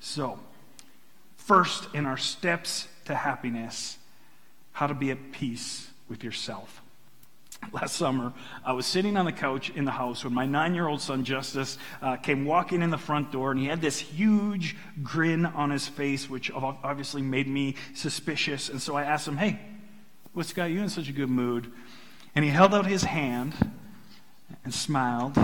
So, 0.00 0.38
first 1.36 1.88
in 1.94 2.06
our 2.06 2.16
steps 2.16 2.88
to 3.06 3.14
happiness, 3.14 3.98
how 4.72 4.86
to 4.86 4.94
be 4.94 5.10
at 5.10 5.32
peace 5.32 5.90
with 6.08 6.24
yourself. 6.24 6.82
Last 7.72 7.96
summer, 7.96 8.32
I 8.64 8.72
was 8.72 8.86
sitting 8.86 9.16
on 9.16 9.26
the 9.26 9.32
couch 9.32 9.70
in 9.70 9.84
the 9.84 9.90
house 9.92 10.24
when 10.24 10.32
my 10.32 10.46
nine 10.46 10.74
year 10.74 10.88
old 10.88 11.00
son 11.00 11.24
Justice 11.24 11.78
uh, 12.02 12.16
came 12.16 12.44
walking 12.44 12.82
in 12.82 12.90
the 12.90 12.98
front 12.98 13.30
door, 13.30 13.52
and 13.52 13.60
he 13.60 13.66
had 13.66 13.80
this 13.80 13.98
huge 13.98 14.76
grin 15.02 15.46
on 15.46 15.70
his 15.70 15.86
face, 15.86 16.28
which 16.28 16.50
obviously 16.50 17.22
made 17.22 17.46
me 17.46 17.76
suspicious. 17.94 18.70
And 18.70 18.80
so 18.80 18.96
I 18.96 19.04
asked 19.04 19.28
him, 19.28 19.36
Hey, 19.36 19.60
what's 20.32 20.52
got 20.52 20.70
you 20.70 20.80
in 20.80 20.88
such 20.88 21.08
a 21.08 21.12
good 21.12 21.30
mood? 21.30 21.70
And 22.34 22.44
he 22.44 22.50
held 22.50 22.74
out 22.74 22.86
his 22.86 23.04
hand 23.04 23.54
and 24.64 24.74
smiled, 24.74 25.36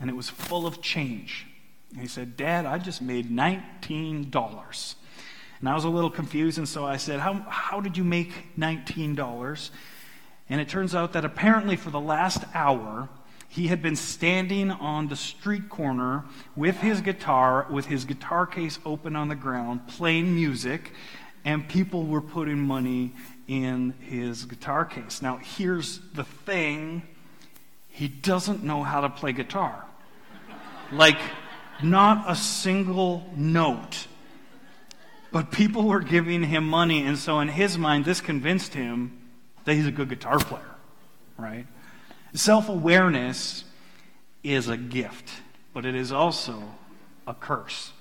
and 0.00 0.10
it 0.10 0.14
was 0.14 0.28
full 0.28 0.66
of 0.66 0.80
change. 0.80 1.46
And 1.90 2.00
he 2.00 2.08
said, 2.08 2.36
Dad, 2.36 2.66
I 2.66 2.78
just 2.78 3.02
made 3.02 3.30
$19. 3.30 4.94
And 5.64 5.70
I 5.70 5.74
was 5.74 5.84
a 5.84 5.88
little 5.88 6.10
confused, 6.10 6.58
and 6.58 6.68
so 6.68 6.84
I 6.84 6.98
said, 6.98 7.20
How, 7.20 7.42
how 7.48 7.80
did 7.80 7.96
you 7.96 8.04
make 8.04 8.54
$19? 8.58 9.70
And 10.50 10.60
it 10.60 10.68
turns 10.68 10.94
out 10.94 11.14
that 11.14 11.24
apparently 11.24 11.74
for 11.76 11.88
the 11.88 11.98
last 11.98 12.44
hour, 12.52 13.08
he 13.48 13.68
had 13.68 13.80
been 13.80 13.96
standing 13.96 14.70
on 14.70 15.08
the 15.08 15.16
street 15.16 15.70
corner 15.70 16.26
with 16.54 16.76
his 16.76 17.00
guitar, 17.00 17.66
with 17.70 17.86
his 17.86 18.04
guitar 18.04 18.46
case 18.46 18.78
open 18.84 19.16
on 19.16 19.28
the 19.28 19.34
ground, 19.34 19.88
playing 19.88 20.34
music, 20.34 20.92
and 21.46 21.66
people 21.66 22.04
were 22.04 22.20
putting 22.20 22.58
money 22.58 23.14
in 23.48 23.94
his 24.00 24.44
guitar 24.44 24.84
case. 24.84 25.22
Now, 25.22 25.38
here's 25.38 25.98
the 26.12 26.24
thing 26.24 27.00
he 27.88 28.06
doesn't 28.06 28.62
know 28.62 28.82
how 28.82 29.00
to 29.00 29.08
play 29.08 29.32
guitar. 29.32 29.82
Like, 30.92 31.20
not 31.82 32.30
a 32.30 32.36
single 32.36 33.24
note. 33.34 34.08
But 35.34 35.50
people 35.50 35.82
were 35.82 35.98
giving 35.98 36.44
him 36.44 36.68
money, 36.68 37.04
and 37.04 37.18
so 37.18 37.40
in 37.40 37.48
his 37.48 37.76
mind, 37.76 38.04
this 38.04 38.20
convinced 38.20 38.72
him 38.72 39.18
that 39.64 39.74
he's 39.74 39.88
a 39.88 39.90
good 39.90 40.08
guitar 40.08 40.38
player, 40.38 40.76
right? 41.36 41.66
Self 42.34 42.68
awareness 42.68 43.64
is 44.44 44.68
a 44.68 44.76
gift, 44.76 45.32
but 45.72 45.84
it 45.84 45.96
is 45.96 46.12
also 46.12 46.62
a 47.26 47.34
curse. 47.34 47.92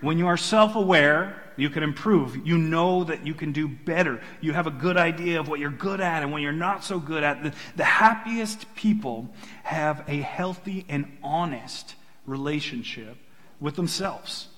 When 0.00 0.16
you 0.16 0.28
are 0.28 0.36
self 0.36 0.76
aware, 0.76 1.42
you 1.56 1.70
can 1.70 1.82
improve. 1.82 2.46
You 2.46 2.56
know 2.56 3.02
that 3.02 3.26
you 3.26 3.34
can 3.34 3.50
do 3.50 3.66
better. 3.66 4.22
You 4.40 4.52
have 4.52 4.68
a 4.68 4.70
good 4.70 4.96
idea 4.96 5.40
of 5.40 5.48
what 5.48 5.58
you're 5.58 5.70
good 5.70 6.00
at 6.00 6.22
and 6.22 6.30
what 6.30 6.40
you're 6.40 6.52
not 6.52 6.84
so 6.84 7.00
good 7.00 7.24
at. 7.24 7.42
The, 7.42 7.52
the 7.74 7.82
happiest 7.84 8.72
people 8.76 9.28
have 9.64 10.04
a 10.06 10.18
healthy 10.18 10.86
and 10.88 11.18
honest 11.20 11.96
relationship 12.26 13.16
with 13.58 13.74
themselves. 13.74 14.50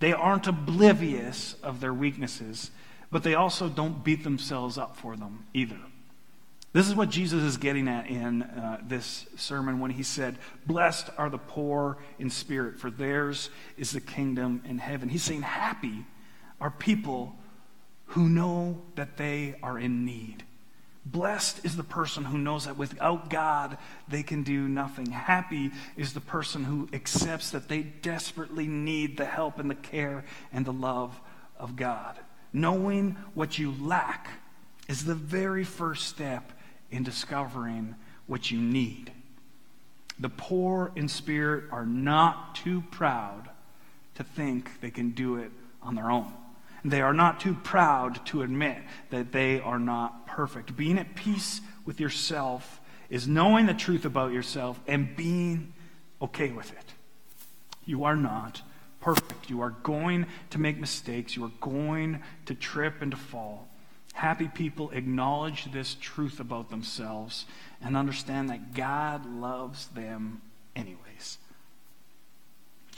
They 0.00 0.12
aren't 0.12 0.46
oblivious 0.46 1.54
of 1.62 1.80
their 1.80 1.94
weaknesses, 1.94 2.70
but 3.10 3.22
they 3.22 3.34
also 3.34 3.68
don't 3.68 4.02
beat 4.02 4.24
themselves 4.24 4.76
up 4.76 4.96
for 4.96 5.16
them 5.16 5.46
either. 5.54 5.78
This 6.72 6.88
is 6.88 6.94
what 6.94 7.10
Jesus 7.10 7.42
is 7.42 7.56
getting 7.56 7.88
at 7.88 8.06
in 8.08 8.42
uh, 8.42 8.80
this 8.82 9.26
sermon 9.36 9.80
when 9.80 9.90
he 9.90 10.04
said, 10.04 10.38
Blessed 10.66 11.10
are 11.18 11.28
the 11.28 11.38
poor 11.38 11.98
in 12.18 12.30
spirit, 12.30 12.78
for 12.78 12.90
theirs 12.90 13.50
is 13.76 13.90
the 13.90 14.00
kingdom 14.00 14.62
in 14.64 14.78
heaven. 14.78 15.08
He's 15.08 15.24
saying, 15.24 15.42
Happy 15.42 16.06
are 16.60 16.70
people 16.70 17.36
who 18.06 18.28
know 18.28 18.82
that 18.94 19.16
they 19.16 19.56
are 19.62 19.78
in 19.78 20.04
need. 20.04 20.44
Blessed 21.10 21.64
is 21.64 21.76
the 21.76 21.82
person 21.82 22.24
who 22.24 22.38
knows 22.38 22.66
that 22.66 22.76
without 22.76 23.30
God 23.30 23.78
they 24.06 24.22
can 24.22 24.42
do 24.42 24.68
nothing. 24.68 25.10
Happy 25.10 25.72
is 25.96 26.12
the 26.12 26.20
person 26.20 26.62
who 26.64 26.88
accepts 26.92 27.50
that 27.50 27.68
they 27.68 27.82
desperately 27.82 28.66
need 28.66 29.16
the 29.16 29.24
help 29.24 29.58
and 29.58 29.68
the 29.68 29.74
care 29.74 30.24
and 30.52 30.64
the 30.64 30.72
love 30.72 31.18
of 31.58 31.74
God. 31.74 32.16
Knowing 32.52 33.16
what 33.34 33.58
you 33.58 33.74
lack 33.80 34.28
is 34.88 35.04
the 35.04 35.14
very 35.14 35.64
first 35.64 36.06
step 36.06 36.52
in 36.90 37.02
discovering 37.02 37.96
what 38.26 38.50
you 38.50 38.60
need. 38.60 39.10
The 40.20 40.28
poor 40.28 40.92
in 40.94 41.08
spirit 41.08 41.64
are 41.72 41.86
not 41.86 42.54
too 42.54 42.84
proud 42.90 43.48
to 44.14 44.22
think 44.22 44.80
they 44.80 44.90
can 44.90 45.10
do 45.10 45.36
it 45.36 45.50
on 45.82 45.94
their 45.94 46.10
own. 46.10 46.32
They 46.84 47.00
are 47.00 47.12
not 47.12 47.40
too 47.40 47.54
proud 47.54 48.24
to 48.26 48.42
admit 48.42 48.78
that 49.10 49.32
they 49.32 49.60
are 49.60 49.78
not 49.78 50.26
perfect. 50.26 50.76
Being 50.76 50.98
at 50.98 51.14
peace 51.14 51.60
with 51.84 52.00
yourself 52.00 52.80
is 53.08 53.28
knowing 53.28 53.66
the 53.66 53.74
truth 53.74 54.04
about 54.04 54.32
yourself 54.32 54.80
and 54.86 55.14
being 55.16 55.72
okay 56.22 56.50
with 56.50 56.70
it. 56.72 56.94
You 57.84 58.04
are 58.04 58.16
not 58.16 58.62
perfect. 59.00 59.50
You 59.50 59.60
are 59.62 59.70
going 59.70 60.26
to 60.50 60.58
make 60.58 60.78
mistakes. 60.78 61.36
You 61.36 61.44
are 61.44 61.52
going 61.60 62.22
to 62.46 62.54
trip 62.54 63.02
and 63.02 63.10
to 63.10 63.16
fall. 63.16 63.68
Happy 64.12 64.48
people 64.48 64.90
acknowledge 64.90 65.70
this 65.72 65.96
truth 66.00 66.40
about 66.40 66.70
themselves 66.70 67.46
and 67.82 67.96
understand 67.96 68.50
that 68.50 68.74
God 68.74 69.26
loves 69.26 69.88
them 69.88 70.42
anyways. 70.76 71.38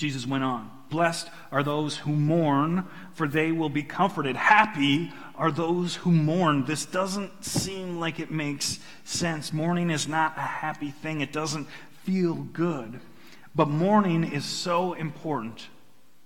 Jesus 0.02 0.26
went 0.26 0.42
on 0.42 0.68
Blessed 0.90 1.30
are 1.52 1.62
those 1.62 1.96
who 1.96 2.10
mourn, 2.10 2.88
for 3.14 3.28
they 3.28 3.52
will 3.52 3.68
be 3.68 3.84
comforted. 3.84 4.34
Happy 4.34 5.12
are 5.36 5.52
those 5.52 5.94
who 5.94 6.10
mourn. 6.10 6.64
This 6.64 6.84
doesn't 6.84 7.44
seem 7.44 8.00
like 8.00 8.18
it 8.18 8.32
makes 8.32 8.80
sense. 9.04 9.52
Mourning 9.52 9.90
is 9.90 10.08
not 10.08 10.36
a 10.36 10.40
happy 10.40 10.90
thing, 10.90 11.20
it 11.20 11.32
doesn't 11.32 11.68
feel 12.02 12.34
good. 12.34 12.98
But 13.54 13.68
mourning 13.68 14.24
is 14.24 14.44
so 14.44 14.94
important 14.94 15.68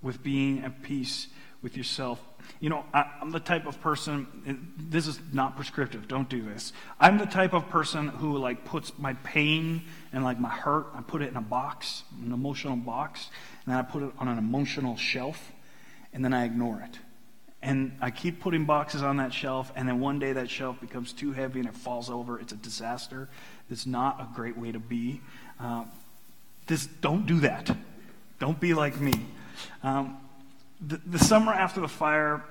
with 0.01 0.23
being 0.23 0.65
at 0.65 0.83
peace 0.83 1.29
with 1.61 1.77
yourself. 1.77 2.19
You 2.61 2.71
know, 2.71 2.85
I, 2.95 3.05
am 3.21 3.31
the 3.31 3.41
type 3.41 3.67
of 3.67 3.81
person, 3.81 4.73
this 4.79 5.07
is 5.07 5.21
not 5.33 5.57
prescriptive, 5.57 6.09
don't 6.09 6.29
do 6.29 6.43
this. 6.43 6.73
I'm 6.99 7.19
the 7.19 7.27
type 7.27 7.53
of 7.53 7.69
person 7.69 8.09
who, 8.09 8.39
like, 8.39 8.65
puts 8.65 8.93
my 8.99 9.13
pain 9.15 9.83
and, 10.13 10.25
like, 10.25 10.41
my 10.41 10.49
hurt, 10.49 10.87
I 10.95 11.03
put 11.03 11.21
it 11.21 11.29
in 11.29 11.37
a 11.37 11.43
box, 11.43 12.03
an 12.25 12.33
emotional 12.33 12.77
box, 12.77 13.29
and 13.65 13.73
then 13.75 13.79
I 13.79 13.83
put 13.83 14.03
it 14.03 14.11
on 14.19 14.29
an 14.29 14.39
emotional 14.39 14.97
shelf, 14.97 15.53
and 16.15 16.25
then 16.25 16.33
I 16.33 16.45
ignore 16.45 16.81
it. 16.81 16.99
And 17.63 17.97
I 18.01 18.11
keep 18.11 18.41
putting 18.41 18.65
boxes 18.65 19.03
on 19.03 19.17
that 19.19 19.35
shelf, 19.35 19.73
and 19.77 19.89
then 19.89 20.01
one 20.01 20.19
day 20.19 20.33
that 20.33 20.49
shelf 20.49 20.81
becomes 20.81 21.13
too 21.13 21.33
heavy 21.33 21.61
and 21.61 21.69
it 21.69 21.75
falls 21.75 22.09
over. 22.09 22.39
It's 22.39 22.53
a 22.53 22.57
disaster. 22.57 23.29
It's 23.71 23.87
not 23.87 24.21
a 24.21 24.29
great 24.35 24.57
way 24.57 24.73
to 24.73 24.79
be. 24.79 25.21
Uh, 25.59 25.85
this, 26.67 26.87
don't 26.87 27.27
do 27.27 27.41
that. 27.41 27.77
Don't 28.39 28.61
be 28.61 28.73
like 28.75 29.01
me. 29.01 29.15
Um, 29.83 30.19
the, 30.81 31.01
the, 31.07 31.19
summer 31.19 31.53
after 31.53 31.81
the 31.81 31.89
fire, 31.89 32.45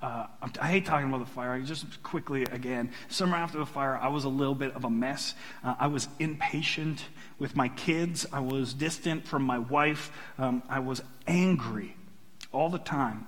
uh, 0.00 0.26
I 0.60 0.68
hate 0.68 0.86
talking 0.86 1.08
about 1.08 1.20
the 1.20 1.30
fire. 1.30 1.60
Just 1.60 2.02
quickly 2.02 2.42
again, 2.44 2.92
summer 3.08 3.36
after 3.36 3.58
the 3.58 3.66
fire, 3.66 3.96
I 3.96 4.08
was 4.08 4.24
a 4.24 4.28
little 4.28 4.54
bit 4.54 4.74
of 4.74 4.84
a 4.84 4.90
mess. 4.90 5.34
Uh, 5.64 5.74
I 5.78 5.86
was 5.88 6.08
impatient 6.18 7.04
with 7.38 7.56
my 7.56 7.68
kids. 7.68 8.26
I 8.32 8.40
was 8.40 8.74
distant 8.74 9.26
from 9.26 9.42
my 9.42 9.58
wife. 9.58 10.10
Um, 10.38 10.62
I 10.68 10.80
was 10.80 11.02
angry 11.26 11.96
all 12.52 12.68
the 12.68 12.78
time. 12.78 13.26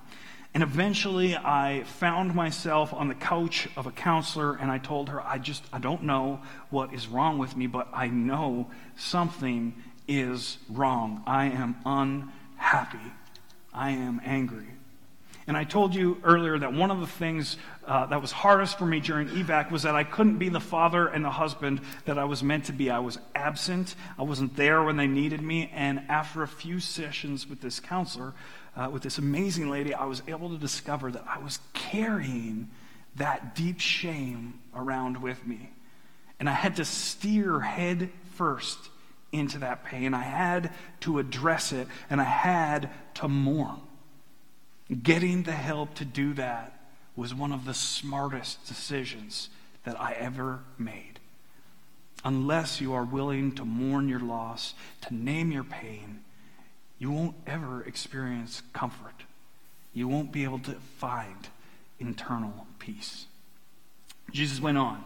And 0.54 0.62
eventually, 0.62 1.36
I 1.36 1.82
found 1.84 2.32
myself 2.32 2.94
on 2.94 3.08
the 3.08 3.14
couch 3.14 3.68
of 3.76 3.86
a 3.86 3.90
counselor, 3.90 4.54
and 4.54 4.70
I 4.70 4.78
told 4.78 5.08
her, 5.08 5.20
I 5.20 5.38
just, 5.38 5.64
I 5.72 5.80
don't 5.80 6.04
know 6.04 6.40
what 6.70 6.94
is 6.94 7.08
wrong 7.08 7.38
with 7.38 7.56
me, 7.56 7.66
but 7.66 7.88
I 7.92 8.06
know 8.06 8.70
something 8.96 9.74
is 10.06 10.58
wrong. 10.68 11.24
I 11.26 11.46
am 11.46 11.74
unhappy. 11.84 13.12
I 13.74 13.90
am 13.90 14.20
angry. 14.24 14.66
And 15.46 15.56
I 15.58 15.64
told 15.64 15.94
you 15.94 16.18
earlier 16.24 16.58
that 16.58 16.72
one 16.72 16.90
of 16.90 17.00
the 17.00 17.06
things 17.06 17.58
uh, 17.86 18.06
that 18.06 18.22
was 18.22 18.32
hardest 18.32 18.78
for 18.78 18.86
me 18.86 19.00
during 19.00 19.28
evac 19.28 19.70
was 19.70 19.82
that 19.82 19.94
I 19.94 20.02
couldn't 20.02 20.38
be 20.38 20.48
the 20.48 20.60
father 20.60 21.06
and 21.06 21.22
the 21.22 21.30
husband 21.30 21.82
that 22.06 22.18
I 22.18 22.24
was 22.24 22.42
meant 22.42 22.64
to 22.66 22.72
be. 22.72 22.90
I 22.90 23.00
was 23.00 23.18
absent. 23.34 23.94
I 24.18 24.22
wasn't 24.22 24.56
there 24.56 24.82
when 24.82 24.96
they 24.96 25.06
needed 25.06 25.42
me. 25.42 25.70
And 25.74 26.00
after 26.08 26.42
a 26.42 26.48
few 26.48 26.80
sessions 26.80 27.46
with 27.46 27.60
this 27.60 27.78
counselor, 27.78 28.32
uh, 28.74 28.88
with 28.90 29.02
this 29.02 29.18
amazing 29.18 29.68
lady, 29.68 29.92
I 29.92 30.06
was 30.06 30.22
able 30.28 30.48
to 30.48 30.56
discover 30.56 31.10
that 31.10 31.24
I 31.28 31.38
was 31.40 31.58
carrying 31.74 32.70
that 33.16 33.54
deep 33.54 33.80
shame 33.80 34.60
around 34.74 35.20
with 35.20 35.46
me. 35.46 35.70
And 36.40 36.48
I 36.48 36.52
had 36.52 36.76
to 36.76 36.86
steer 36.86 37.60
head 37.60 38.10
first 38.32 38.78
into 39.34 39.58
that 39.58 39.84
pain. 39.84 40.14
I 40.14 40.22
had 40.22 40.72
to 41.00 41.18
address 41.18 41.72
it, 41.72 41.88
and 42.08 42.20
I 42.20 42.24
had 42.24 42.90
to 43.14 43.28
mourn. 43.28 43.80
Getting 45.02 45.42
the 45.42 45.52
help 45.52 45.94
to 45.94 46.04
do 46.04 46.34
that 46.34 46.86
was 47.16 47.34
one 47.34 47.52
of 47.52 47.64
the 47.64 47.74
smartest 47.74 48.66
decisions 48.66 49.48
that 49.84 50.00
I 50.00 50.12
ever 50.12 50.60
made. 50.78 51.20
Unless 52.24 52.80
you 52.80 52.94
are 52.94 53.04
willing 53.04 53.52
to 53.56 53.64
mourn 53.64 54.08
your 54.08 54.20
loss, 54.20 54.74
to 55.02 55.14
name 55.14 55.52
your 55.52 55.64
pain, 55.64 56.24
you 56.98 57.10
won't 57.10 57.36
ever 57.46 57.82
experience 57.82 58.62
comfort. 58.72 59.24
You 59.92 60.08
won't 60.08 60.32
be 60.32 60.44
able 60.44 60.60
to 60.60 60.72
find 60.98 61.48
internal 61.98 62.66
peace. 62.78 63.26
Jesus 64.32 64.60
went 64.60 64.78
on. 64.78 65.04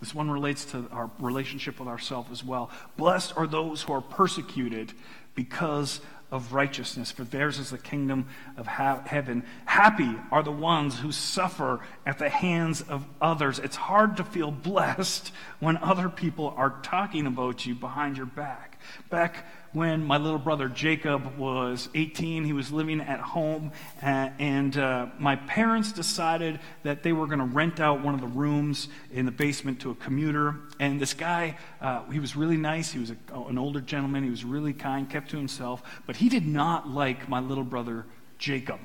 This 0.00 0.14
one 0.14 0.30
relates 0.30 0.64
to 0.66 0.88
our 0.90 1.10
relationship 1.18 1.78
with 1.78 1.88
ourselves 1.88 2.30
as 2.30 2.42
well. 2.42 2.70
Blessed 2.96 3.36
are 3.36 3.46
those 3.46 3.82
who 3.82 3.92
are 3.92 4.00
persecuted 4.00 4.92
because 5.34 6.00
of 6.32 6.52
righteousness, 6.52 7.10
for 7.10 7.24
theirs 7.24 7.58
is 7.58 7.70
the 7.70 7.78
kingdom 7.78 8.26
of 8.56 8.66
ha- 8.66 9.02
heaven. 9.04 9.44
Happy 9.64 10.14
are 10.30 10.42
the 10.42 10.52
ones 10.52 10.98
who 10.98 11.10
suffer 11.10 11.80
at 12.06 12.18
the 12.18 12.28
hands 12.28 12.82
of 12.82 13.04
others. 13.20 13.58
It's 13.58 13.76
hard 13.76 14.16
to 14.18 14.24
feel 14.24 14.50
blessed 14.50 15.32
when 15.58 15.76
other 15.78 16.08
people 16.08 16.54
are 16.56 16.78
talking 16.82 17.26
about 17.26 17.66
you 17.66 17.74
behind 17.74 18.16
your 18.16 18.26
back. 18.26 18.80
Back 19.08 19.44
when 19.72 20.04
my 20.04 20.16
little 20.16 20.38
brother 20.38 20.68
Jacob 20.68 21.36
was 21.38 21.88
18. 21.94 22.44
He 22.44 22.52
was 22.52 22.72
living 22.72 23.00
at 23.00 23.20
home, 23.20 23.72
uh, 24.02 24.30
and 24.38 24.76
uh, 24.76 25.06
my 25.18 25.36
parents 25.36 25.92
decided 25.92 26.58
that 26.82 27.02
they 27.02 27.12
were 27.12 27.26
going 27.26 27.38
to 27.38 27.44
rent 27.44 27.78
out 27.78 28.02
one 28.02 28.14
of 28.14 28.20
the 28.20 28.26
rooms 28.26 28.88
in 29.12 29.26
the 29.26 29.32
basement 29.32 29.80
to 29.80 29.90
a 29.90 29.94
commuter. 29.94 30.56
And 30.78 31.00
this 31.00 31.14
guy, 31.14 31.56
uh, 31.80 32.04
he 32.10 32.18
was 32.18 32.34
really 32.34 32.56
nice. 32.56 32.90
He 32.90 32.98
was 32.98 33.10
a, 33.10 33.16
an 33.32 33.58
older 33.58 33.80
gentleman. 33.80 34.24
He 34.24 34.30
was 34.30 34.44
really 34.44 34.72
kind, 34.72 35.08
kept 35.08 35.30
to 35.30 35.36
himself, 35.36 35.82
but 36.06 36.16
he 36.16 36.28
did 36.28 36.46
not 36.46 36.88
like 36.88 37.28
my 37.28 37.40
little 37.40 37.64
brother 37.64 38.06
Jacob. 38.38 38.80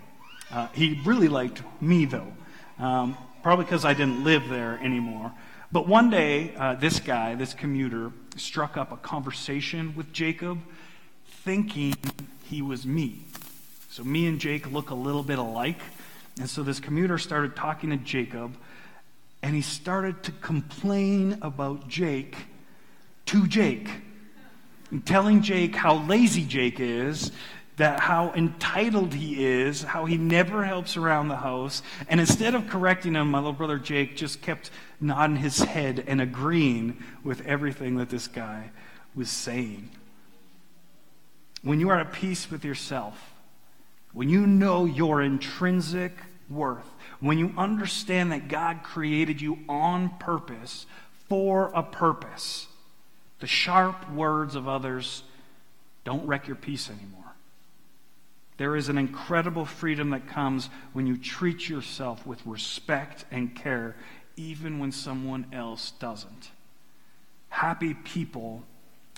Uh, 0.51 0.67
he 0.73 1.01
really 1.05 1.27
liked 1.27 1.61
me, 1.81 2.05
though, 2.05 2.31
um, 2.77 3.17
probably 3.41 3.65
because 3.65 3.85
I 3.85 3.93
didn't 3.93 4.23
live 4.23 4.47
there 4.49 4.79
anymore. 4.83 5.33
But 5.71 5.87
one 5.87 6.09
day, 6.09 6.53
uh, 6.55 6.75
this 6.75 6.99
guy, 6.99 7.35
this 7.35 7.53
commuter, 7.53 8.11
struck 8.37 8.77
up 8.77 8.91
a 8.91 8.97
conversation 8.97 9.93
with 9.95 10.13
Jacob, 10.13 10.59
thinking 11.43 11.95
he 12.43 12.61
was 12.61 12.85
me. 12.85 13.21
So 13.89 14.03
me 14.03 14.27
and 14.27 14.39
Jake 14.39 14.71
look 14.71 14.89
a 14.89 14.95
little 14.95 15.23
bit 15.23 15.39
alike. 15.39 15.79
And 16.39 16.49
so 16.49 16.63
this 16.63 16.79
commuter 16.79 17.17
started 17.17 17.55
talking 17.55 17.91
to 17.91 17.97
Jacob, 17.97 18.55
and 19.41 19.55
he 19.55 19.61
started 19.61 20.21
to 20.23 20.31
complain 20.33 21.37
about 21.41 21.87
Jake 21.87 22.35
to 23.27 23.47
Jake, 23.47 23.89
telling 25.05 25.41
Jake 25.41 25.75
how 25.75 26.05
lazy 26.05 26.45
Jake 26.45 26.79
is, 26.79 27.31
that 27.77 27.99
how 27.99 28.31
entitled 28.33 29.13
he 29.13 29.45
is, 29.45 29.83
how 29.83 30.05
he 30.05 30.17
never 30.17 30.63
helps 30.63 30.95
around 30.95 31.27
the 31.27 31.35
house. 31.35 31.81
And 32.07 32.19
instead 32.19 32.55
of 32.55 32.67
correcting 32.67 33.15
him, 33.15 33.31
my 33.31 33.39
little 33.39 33.53
brother 33.53 33.77
Jake 33.77 34.15
just 34.15 34.41
kept 34.41 34.71
nodding 35.01 35.35
his 35.35 35.59
head 35.59 36.03
and 36.07 36.21
agreeing 36.21 37.03
with 37.23 37.45
everything 37.45 37.97
that 37.97 38.09
this 38.09 38.27
guy 38.27 38.71
was 39.13 39.29
saying. 39.29 39.89
When 41.63 41.79
you 41.79 41.89
are 41.89 41.99
at 41.99 42.13
peace 42.13 42.49
with 42.49 42.63
yourself, 42.63 43.33
when 44.13 44.29
you 44.29 44.47
know 44.47 44.85
your 44.85 45.21
intrinsic 45.21 46.13
worth, 46.49 46.89
when 47.19 47.37
you 47.37 47.53
understand 47.57 48.31
that 48.31 48.47
God 48.47 48.83
created 48.83 49.41
you 49.41 49.59
on 49.67 50.09
purpose 50.19 50.85
for 51.27 51.71
a 51.73 51.83
purpose, 51.83 52.67
the 53.39 53.47
sharp 53.47 54.09
words 54.11 54.55
of 54.55 54.67
others 54.67 55.23
don't 56.05 56.25
wreck 56.25 56.47
your 56.47 56.55
peace 56.55 56.89
anymore. 56.89 57.24
There 58.57 58.75
is 58.75 58.87
an 58.89 58.97
incredible 58.97 59.65
freedom 59.65 60.11
that 60.11 60.27
comes 60.27 60.69
when 60.93 61.07
you 61.07 61.17
treat 61.17 61.67
yourself 61.67 62.25
with 62.25 62.45
respect 62.45 63.25
and 63.31 63.53
care, 63.53 63.95
even 64.37 64.79
when 64.79 64.91
someone 64.91 65.47
else 65.51 65.91
doesn't. 65.99 66.51
Happy 67.49 67.93
people 67.93 68.63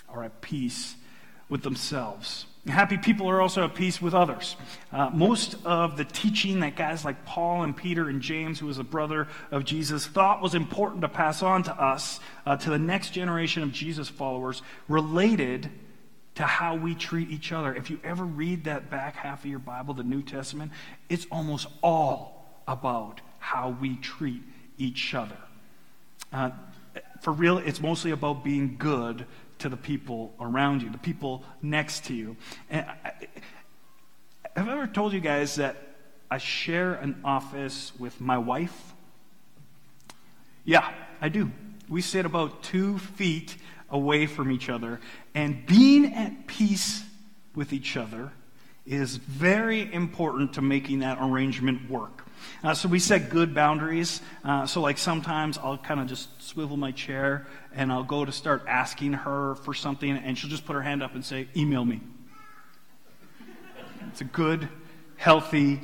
are 0.08 0.24
at 0.24 0.40
peace 0.40 0.96
with 1.48 1.62
themselves. 1.62 2.46
Happy 2.66 2.98
people 2.98 3.30
are 3.30 3.40
also 3.40 3.64
at 3.64 3.74
peace 3.74 4.02
with 4.02 4.12
others. 4.12 4.56
Uh, 4.92 5.08
most 5.10 5.56
of 5.64 5.96
the 5.96 6.04
teaching 6.04 6.60
that 6.60 6.76
guys 6.76 7.04
like 7.04 7.24
Paul 7.24 7.62
and 7.62 7.74
Peter 7.74 8.08
and 8.08 8.20
James, 8.20 8.58
who 8.58 8.66
was 8.66 8.78
a 8.78 8.84
brother 8.84 9.28
of 9.50 9.64
Jesus, 9.64 10.06
thought 10.06 10.42
was 10.42 10.54
important 10.54 11.00
to 11.02 11.08
pass 11.08 11.42
on 11.42 11.62
to 11.62 11.72
us, 11.72 12.20
uh, 12.44 12.56
to 12.56 12.70
the 12.70 12.78
next 12.78 13.10
generation 13.10 13.62
of 13.62 13.72
Jesus 13.72 14.08
followers, 14.08 14.60
related 14.88 15.70
to 16.38 16.44
how 16.44 16.76
we 16.76 16.94
treat 16.94 17.32
each 17.32 17.50
other. 17.50 17.74
If 17.74 17.90
you 17.90 17.98
ever 18.04 18.24
read 18.24 18.62
that 18.62 18.88
back 18.90 19.16
half 19.16 19.40
of 19.40 19.50
your 19.50 19.58
Bible, 19.58 19.92
the 19.92 20.04
New 20.04 20.22
Testament, 20.22 20.70
it's 21.08 21.26
almost 21.32 21.66
all 21.82 22.62
about 22.68 23.20
how 23.40 23.76
we 23.80 23.96
treat 23.96 24.42
each 24.78 25.14
other. 25.14 25.36
Uh, 26.32 26.50
for 27.22 27.32
real, 27.32 27.58
it's 27.58 27.80
mostly 27.80 28.12
about 28.12 28.44
being 28.44 28.76
good 28.78 29.26
to 29.58 29.68
the 29.68 29.76
people 29.76 30.32
around 30.38 30.80
you, 30.80 30.90
the 30.90 30.98
people 30.98 31.42
next 31.60 32.04
to 32.04 32.14
you. 32.14 32.36
And 32.70 32.86
I, 32.86 33.12
have 34.54 34.68
I 34.68 34.72
ever 34.74 34.86
told 34.86 35.14
you 35.14 35.20
guys 35.20 35.56
that 35.56 35.76
I 36.30 36.38
share 36.38 36.94
an 36.94 37.20
office 37.24 37.90
with 37.98 38.20
my 38.20 38.38
wife? 38.38 38.94
Yeah, 40.64 40.88
I 41.20 41.30
do. 41.30 41.50
We 41.88 42.00
sit 42.00 42.24
about 42.24 42.62
two 42.62 42.98
feet 42.98 43.56
away 43.90 44.26
from 44.26 44.50
each 44.50 44.68
other. 44.68 45.00
And 45.34 45.64
being 45.66 46.14
at 46.14 46.46
peace 46.46 47.02
with 47.54 47.72
each 47.72 47.96
other 47.96 48.32
is 48.86 49.16
very 49.16 49.92
important 49.92 50.54
to 50.54 50.62
making 50.62 51.00
that 51.00 51.18
arrangement 51.20 51.90
work. 51.90 52.24
Uh, 52.62 52.74
so 52.74 52.88
we 52.88 52.98
set 52.98 53.30
good 53.30 53.54
boundaries. 53.54 54.20
Uh, 54.44 54.66
so, 54.66 54.80
like, 54.80 54.98
sometimes 54.98 55.58
I'll 55.58 55.78
kind 55.78 56.00
of 56.00 56.06
just 56.06 56.28
swivel 56.42 56.76
my 56.76 56.92
chair 56.92 57.46
and 57.74 57.92
I'll 57.92 58.04
go 58.04 58.24
to 58.24 58.32
start 58.32 58.64
asking 58.66 59.12
her 59.12 59.56
for 59.56 59.74
something, 59.74 60.10
and 60.10 60.38
she'll 60.38 60.50
just 60.50 60.64
put 60.64 60.74
her 60.74 60.82
hand 60.82 61.02
up 61.02 61.14
and 61.14 61.24
say, 61.24 61.48
Email 61.56 61.84
me. 61.84 62.00
It's 64.08 64.20
a 64.20 64.24
good, 64.24 64.68
healthy 65.16 65.80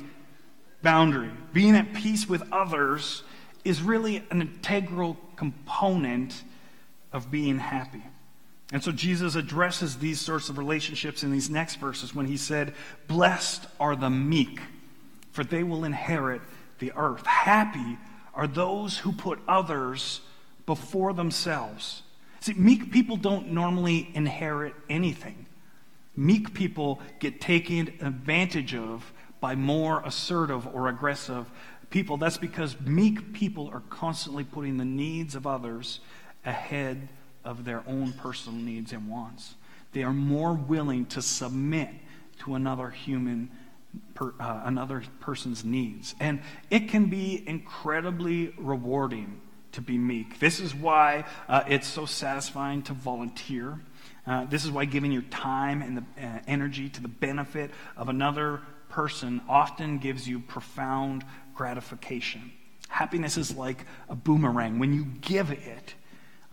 boundary. 0.81 1.29
Being 1.53 1.75
at 1.75 1.93
peace 1.93 2.27
with 2.27 2.43
others 2.51 3.23
is 3.63 3.81
really 3.81 4.23
an 4.31 4.41
integral 4.41 5.17
component 5.35 6.43
of 7.15 7.31
being 7.31 7.57
happy. 7.57 8.03
And 8.73 8.83
so 8.83 8.91
Jesus 8.91 9.35
addresses 9.35 9.97
these 9.97 10.19
sorts 10.19 10.49
of 10.49 10.57
relationships 10.57 11.23
in 11.23 11.31
these 11.31 11.49
next 11.49 11.75
verses 11.75 12.13
when 12.13 12.25
he 12.25 12.35
said, 12.35 12.73
Blessed 13.07 13.65
are 13.79 13.95
the 13.95 14.09
meek, 14.09 14.59
for 15.31 15.45
they 15.45 15.63
will 15.63 15.85
inherit 15.85 16.41
the 16.79 16.91
earth. 16.95 17.25
Happy 17.25 17.97
are 18.33 18.47
those 18.47 18.97
who 18.97 19.13
put 19.13 19.39
others 19.47 20.19
before 20.65 21.13
themselves. 21.13 22.01
See, 22.41 22.53
meek 22.53 22.91
people 22.91 23.15
don't 23.15 23.51
normally 23.51 24.09
inherit 24.13 24.73
anything. 24.89 25.45
Meek 26.17 26.53
people 26.53 26.99
get 27.19 27.39
taken 27.39 27.93
advantage 28.01 28.75
of 28.75 29.13
by 29.39 29.55
more 29.55 30.01
assertive 30.03 30.67
or 30.75 30.89
aggressive 30.89 31.49
people. 31.91 32.17
That's 32.17 32.37
because 32.37 32.79
meek 32.81 33.31
people 33.31 33.69
are 33.71 33.83
constantly 33.89 34.43
putting 34.43 34.77
the 34.77 34.85
needs 34.85 35.35
of 35.35 35.47
others 35.47 36.01
ahead 36.45 37.07
of 37.43 37.65
their 37.65 37.83
own 37.87 38.13
personal 38.13 38.59
needs 38.59 38.91
and 38.91 39.09
wants. 39.09 39.55
They 39.93 40.03
are 40.03 40.13
more 40.13 40.53
willing 40.53 41.05
to 41.07 41.21
submit 41.21 41.89
to 42.39 42.55
another 42.55 42.89
human, 42.89 43.49
per, 44.13 44.33
uh, 44.39 44.61
another 44.65 45.03
person's 45.19 45.63
needs. 45.63 46.15
And 46.19 46.41
it 46.69 46.89
can 46.89 47.05
be 47.05 47.43
incredibly 47.47 48.53
rewarding 48.57 49.41
to 49.73 49.81
be 49.81 49.97
meek. 49.97 50.39
This 50.39 50.59
is 50.59 50.73
why 50.73 51.25
uh, 51.47 51.63
it's 51.67 51.87
so 51.87 52.05
satisfying 52.05 52.81
to 52.83 52.93
volunteer. 52.93 53.79
Uh, 54.25 54.45
this 54.45 54.65
is 54.65 54.71
why 54.71 54.85
giving 54.85 55.11
your 55.11 55.21
time 55.23 55.81
and 55.81 55.97
the 55.97 56.25
uh, 56.25 56.39
energy 56.47 56.89
to 56.89 57.01
the 57.01 57.07
benefit 57.07 57.71
of 57.95 58.09
another 58.09 58.61
person 58.89 59.41
often 59.47 59.99
gives 59.99 60.27
you 60.27 60.39
profound 60.39 61.23
gratification. 61.53 62.51
Happiness 62.87 63.37
is 63.37 63.55
like 63.55 63.85
a 64.09 64.15
boomerang. 64.15 64.79
When 64.79 64.93
you 64.93 65.05
give 65.21 65.51
it, 65.51 65.93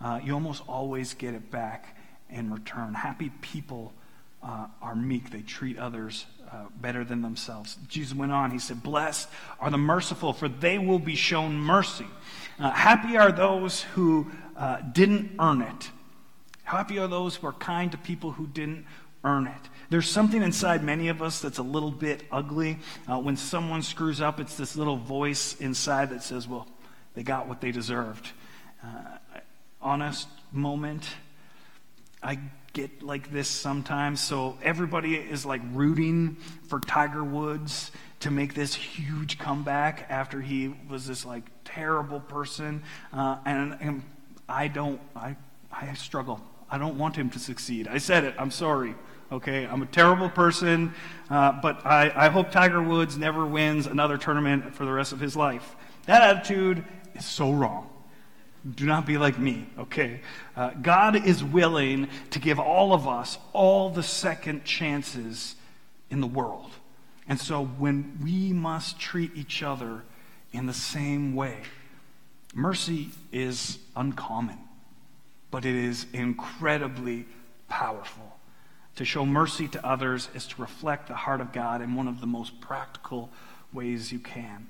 uh, 0.03 0.19
you 0.23 0.33
almost 0.33 0.63
always 0.67 1.13
get 1.13 1.33
it 1.33 1.49
back 1.49 1.97
in 2.29 2.51
return. 2.51 2.93
Happy 2.93 3.31
people 3.41 3.93
uh, 4.43 4.67
are 4.81 4.95
meek, 4.95 5.29
they 5.31 5.41
treat 5.41 5.77
others 5.77 6.25
uh, 6.51 6.65
better 6.81 7.03
than 7.03 7.21
themselves. 7.21 7.77
Jesus 7.87 8.15
went 8.15 8.31
on, 8.31 8.51
he 8.51 8.59
said, 8.59 8.83
Blessed 8.83 9.29
are 9.59 9.71
the 9.71 9.77
merciful, 9.77 10.33
for 10.33 10.49
they 10.49 10.77
will 10.77 10.99
be 10.99 11.15
shown 11.15 11.55
mercy. 11.55 12.05
Uh, 12.59 12.69
happy 12.71 13.17
are 13.17 13.31
those 13.31 13.81
who 13.81 14.29
uh, 14.57 14.81
didn't 14.81 15.31
earn 15.39 15.61
it. 15.61 15.89
Happy 16.63 16.99
are 16.99 17.07
those 17.07 17.37
who 17.37 17.47
are 17.47 17.53
kind 17.53 17.91
to 17.91 17.97
people 17.97 18.31
who 18.31 18.47
didn't 18.47 18.85
earn 19.23 19.47
it. 19.47 19.69
There's 19.89 20.09
something 20.09 20.41
inside 20.41 20.83
many 20.83 21.07
of 21.07 21.21
us 21.21 21.41
that's 21.41 21.57
a 21.57 21.63
little 21.63 21.91
bit 21.91 22.23
ugly. 22.31 22.79
Uh, 23.07 23.19
when 23.19 23.37
someone 23.37 23.81
screws 23.81 24.21
up, 24.21 24.39
it's 24.39 24.57
this 24.57 24.75
little 24.75 24.97
voice 24.97 25.55
inside 25.59 26.09
that 26.09 26.23
says, 26.23 26.47
Well, 26.47 26.67
they 27.15 27.23
got 27.23 27.47
what 27.47 27.61
they 27.61 27.71
deserved. 27.71 28.29
Uh, 28.83 29.17
honest 29.83 30.27
moment. 30.51 31.07
I 32.21 32.39
get 32.73 33.03
like 33.03 33.31
this 33.31 33.47
sometimes. 33.47 34.21
So 34.21 34.57
everybody 34.63 35.15
is 35.15 35.45
like 35.45 35.61
rooting 35.71 36.37
for 36.67 36.79
Tiger 36.79 37.23
Woods 37.23 37.91
to 38.21 38.31
make 38.31 38.53
this 38.55 38.73
huge 38.73 39.37
comeback 39.37 40.07
after 40.09 40.41
he 40.41 40.73
was 40.89 41.05
this 41.05 41.25
like 41.25 41.43
terrible 41.65 42.19
person. 42.19 42.83
Uh, 43.11 43.37
and, 43.45 43.77
and 43.79 44.03
I 44.49 44.69
don't, 44.69 44.99
I, 45.15 45.35
I 45.71 45.93
struggle. 45.93 46.41
I 46.69 46.77
don't 46.77 46.97
want 46.97 47.15
him 47.15 47.29
to 47.31 47.39
succeed. 47.39 47.87
I 47.87 47.99
said 47.99 48.23
it. 48.23 48.33
I'm 48.39 48.51
sorry. 48.51 48.95
Okay, 49.31 49.65
I'm 49.65 49.81
a 49.81 49.87
terrible 49.87 50.29
person, 50.29 50.93
uh, 51.29 51.53
but 51.53 51.85
I, 51.85 52.11
I 52.15 52.29
hope 52.29 52.51
Tiger 52.51 52.81
Woods 52.81 53.17
never 53.17 53.45
wins 53.45 53.87
another 53.87 54.17
tournament 54.17 54.75
for 54.75 54.85
the 54.85 54.91
rest 54.91 55.11
of 55.11 55.19
his 55.19 55.35
life. 55.35 55.75
That 56.05 56.21
attitude 56.21 56.85
is 57.15 57.25
so 57.25 57.51
wrong. 57.51 57.89
Do 58.69 58.85
not 58.85 59.05
be 59.05 59.17
like 59.17 59.37
me, 59.37 59.67
okay? 59.77 60.21
Uh, 60.55 60.69
God 60.69 61.25
is 61.25 61.43
willing 61.43 62.07
to 62.29 62.39
give 62.39 62.59
all 62.59 62.93
of 62.93 63.07
us 63.07 63.37
all 63.51 63.89
the 63.89 64.03
second 64.03 64.63
chances 64.63 65.55
in 66.09 66.21
the 66.21 66.27
world. 66.27 66.71
And 67.27 67.39
so 67.39 67.65
when 67.65 68.19
we 68.23 68.53
must 68.53 68.99
treat 68.99 69.31
each 69.35 69.63
other 69.63 70.03
in 70.53 70.65
the 70.65 70.73
same 70.73 71.35
way, 71.35 71.57
mercy 72.53 73.09
is 73.31 73.79
uncommon, 73.95 74.59
but 75.51 75.65
it 75.65 75.75
is 75.75 76.05
incredibly 76.13 77.25
powerful. 77.67 78.37
To 78.97 79.05
show 79.05 79.25
mercy 79.25 79.67
to 79.69 79.85
others 79.85 80.29
is 80.35 80.45
to 80.47 80.61
reflect 80.61 81.07
the 81.07 81.15
heart 81.15 81.41
of 81.41 81.51
God 81.51 81.81
in 81.81 81.95
one 81.95 82.07
of 82.07 82.21
the 82.21 82.27
most 82.27 82.61
practical 82.61 83.29
ways 83.73 84.11
you 84.11 84.19
can. 84.19 84.67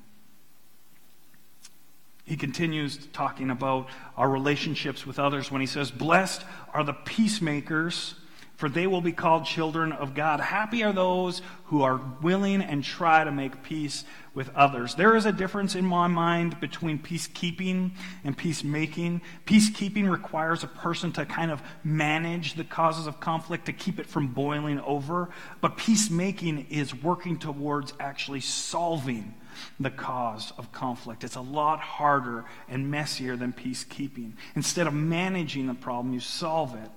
He 2.23 2.37
continues 2.37 2.97
talking 3.11 3.49
about 3.49 3.89
our 4.15 4.29
relationships 4.29 5.05
with 5.05 5.19
others 5.19 5.51
when 5.51 5.61
he 5.61 5.67
says, 5.67 5.91
Blessed 5.91 6.43
are 6.73 6.83
the 6.83 6.93
peacemakers, 6.93 8.15
for 8.55 8.69
they 8.69 8.87
will 8.87 9.01
be 9.01 9.11
called 9.11 9.45
children 9.45 9.91
of 9.91 10.13
God. 10.13 10.39
Happy 10.39 10.83
are 10.83 10.93
those 10.93 11.41
who 11.65 11.81
are 11.81 11.99
willing 12.21 12.61
and 12.61 12.83
try 12.83 13.23
to 13.23 13.31
make 13.31 13.63
peace 13.63 14.05
with 14.33 14.49
others. 14.55 14.95
There 14.95 15.15
is 15.15 15.25
a 15.25 15.31
difference 15.31 15.75
in 15.75 15.85
my 15.85 16.07
mind 16.07 16.59
between 16.59 16.99
peacekeeping 16.99 17.91
and 18.23 18.37
peacemaking. 18.37 19.21
Peacekeeping 19.45 20.09
requires 20.09 20.63
a 20.63 20.67
person 20.67 21.11
to 21.13 21.25
kind 21.25 21.51
of 21.51 21.61
manage 21.83 22.53
the 22.53 22.63
causes 22.63 23.07
of 23.07 23.19
conflict 23.19 23.65
to 23.65 23.73
keep 23.73 23.99
it 23.99 24.07
from 24.07 24.27
boiling 24.27 24.79
over, 24.81 25.29
but 25.61 25.77
peacemaking 25.77 26.67
is 26.69 26.95
working 26.95 27.37
towards 27.37 27.93
actually 27.99 28.41
solving 28.41 29.33
the 29.79 29.91
cause 29.91 30.51
of 30.57 30.71
conflict. 30.71 31.23
It's 31.23 31.35
a 31.35 31.41
lot 31.41 31.79
harder 31.79 32.45
and 32.67 32.89
messier 32.89 33.35
than 33.35 33.53
peacekeeping. 33.53 34.33
Instead 34.55 34.87
of 34.87 34.93
managing 34.93 35.67
the 35.67 35.73
problem, 35.73 36.13
you 36.13 36.19
solve 36.19 36.75
it. 36.75 36.89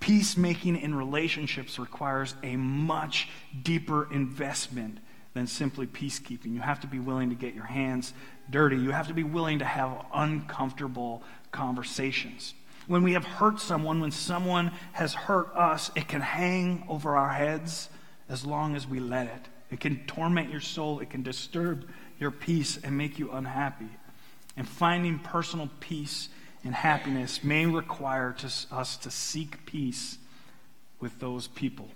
Peacemaking 0.00 0.76
in 0.76 0.94
relationships 0.94 1.78
requires 1.78 2.34
a 2.42 2.56
much 2.56 3.28
deeper 3.62 4.10
investment 4.12 4.98
than 5.34 5.46
simply 5.46 5.86
peacekeeping. 5.86 6.54
You 6.54 6.60
have 6.60 6.80
to 6.80 6.86
be 6.86 6.98
willing 6.98 7.30
to 7.30 7.34
get 7.34 7.54
your 7.54 7.64
hands 7.64 8.12
dirty. 8.50 8.76
You 8.76 8.90
have 8.90 9.08
to 9.08 9.14
be 9.14 9.24
willing 9.24 9.58
to 9.60 9.64
have 9.64 10.04
uncomfortable 10.14 11.22
conversations. 11.50 12.54
When 12.86 13.02
we 13.02 13.12
have 13.12 13.24
hurt 13.24 13.60
someone, 13.60 14.00
when 14.00 14.10
someone 14.10 14.72
has 14.92 15.14
hurt 15.14 15.54
us, 15.54 15.90
it 15.94 16.08
can 16.08 16.20
hang 16.20 16.84
over 16.88 17.16
our 17.16 17.30
heads 17.30 17.88
as 18.28 18.44
long 18.44 18.74
as 18.74 18.86
we 18.86 18.98
let 18.98 19.26
it. 19.26 19.48
It 19.70 19.80
can 19.80 20.04
torment 20.06 20.50
your 20.50 20.60
soul, 20.60 21.00
it 21.00 21.10
can 21.10 21.22
disturb 21.22 21.88
your 22.18 22.30
peace 22.30 22.78
and 22.82 22.96
make 22.96 23.18
you 23.18 23.30
unhappy. 23.30 23.88
And 24.56 24.68
finding 24.68 25.18
personal 25.18 25.70
peace 25.80 26.28
and 26.64 26.74
happiness 26.74 27.42
may 27.42 27.66
require 27.66 28.32
to, 28.38 28.46
us 28.74 28.96
to 28.98 29.10
seek 29.10 29.66
peace 29.66 30.18
with 31.00 31.18
those 31.18 31.48
people. 31.48 31.88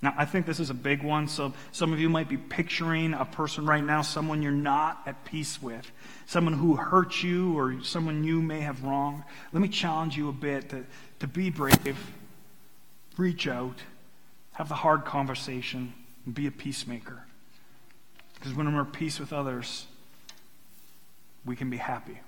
Now, 0.00 0.14
I 0.16 0.24
think 0.24 0.46
this 0.46 0.58
is 0.58 0.68
a 0.68 0.74
big 0.74 1.04
one. 1.04 1.28
So, 1.28 1.52
some 1.70 1.92
of 1.92 2.00
you 2.00 2.08
might 2.08 2.28
be 2.28 2.36
picturing 2.36 3.14
a 3.14 3.24
person 3.24 3.66
right 3.66 3.84
now, 3.84 4.02
someone 4.02 4.42
you're 4.42 4.50
not 4.50 5.02
at 5.06 5.24
peace 5.24 5.62
with, 5.62 5.88
someone 6.26 6.54
who 6.54 6.74
hurt 6.74 7.22
you 7.22 7.56
or 7.56 7.80
someone 7.84 8.24
you 8.24 8.42
may 8.42 8.60
have 8.60 8.82
wronged. 8.82 9.22
Let 9.52 9.60
me 9.60 9.68
challenge 9.68 10.16
you 10.16 10.28
a 10.28 10.32
bit 10.32 10.70
to, 10.70 10.84
to 11.20 11.28
be 11.28 11.50
brave, 11.50 11.96
reach 13.16 13.46
out, 13.46 13.78
have 14.54 14.68
the 14.68 14.74
hard 14.74 15.04
conversation, 15.04 15.94
and 16.26 16.34
be 16.34 16.48
a 16.48 16.50
peacemaker. 16.50 17.24
Because 18.34 18.54
when 18.54 18.74
we're 18.74 18.82
at 18.82 18.92
peace 18.92 19.20
with 19.20 19.32
others, 19.32 19.86
we 21.44 21.54
can 21.54 21.70
be 21.70 21.76
happy. 21.76 22.18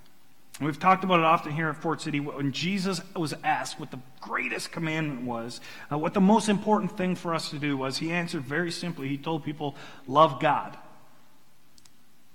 We've 0.61 0.79
talked 0.79 1.03
about 1.03 1.19
it 1.19 1.25
often 1.25 1.53
here 1.53 1.69
at 1.69 1.77
Fort 1.77 2.01
City. 2.01 2.21
When 2.21 2.53
Jesus 2.53 3.01
was 3.17 3.35
asked 3.43 3.81
what 3.81 3.90
the 3.90 3.99
greatest 4.21 4.71
commandment 4.71 5.23
was, 5.23 5.61
uh, 5.90 5.99
what 5.99 6.14
the 6.14 6.21
most 6.21 6.49
important 6.49 6.97
thing 6.97 7.17
for 7.17 7.35
us 7.35 7.51
to 7.51 7.59
do 7.59 7.77
was, 7.77 7.99
he 7.99 8.12
answered 8.12 8.43
very 8.43 8.71
simply. 8.71 9.09
He 9.09 9.19
told 9.19 9.45
people, 9.45 9.75
Love 10.07 10.38
God. 10.40 10.77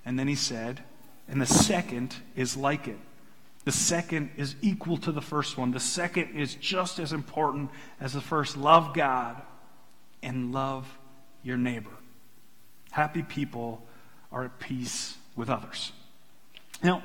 And 0.05 0.19
then 0.19 0.27
he 0.27 0.35
said, 0.35 0.83
And 1.29 1.41
the 1.41 1.45
second 1.45 2.15
is 2.35 2.57
like 2.57 2.89
it. 2.89 2.97
The 3.63 3.71
second 3.71 4.31
is 4.35 4.55
equal 4.61 4.97
to 4.97 5.11
the 5.13 5.21
first 5.21 5.57
one. 5.57 5.71
The 5.71 5.79
second 5.79 6.35
is 6.35 6.55
just 6.55 6.99
as 6.99 7.13
important 7.13 7.69
as 8.01 8.13
the 8.13 8.21
first. 8.21 8.57
Love 8.57 8.93
God 8.93 9.41
and 10.21 10.51
love 10.51 10.97
your 11.43 11.57
neighbor. 11.57 11.91
Happy 12.91 13.23
people 13.23 13.85
are 14.31 14.43
at 14.43 14.59
peace 14.59 15.17
with 15.35 15.49
others. 15.49 15.93
Now, 16.83 17.03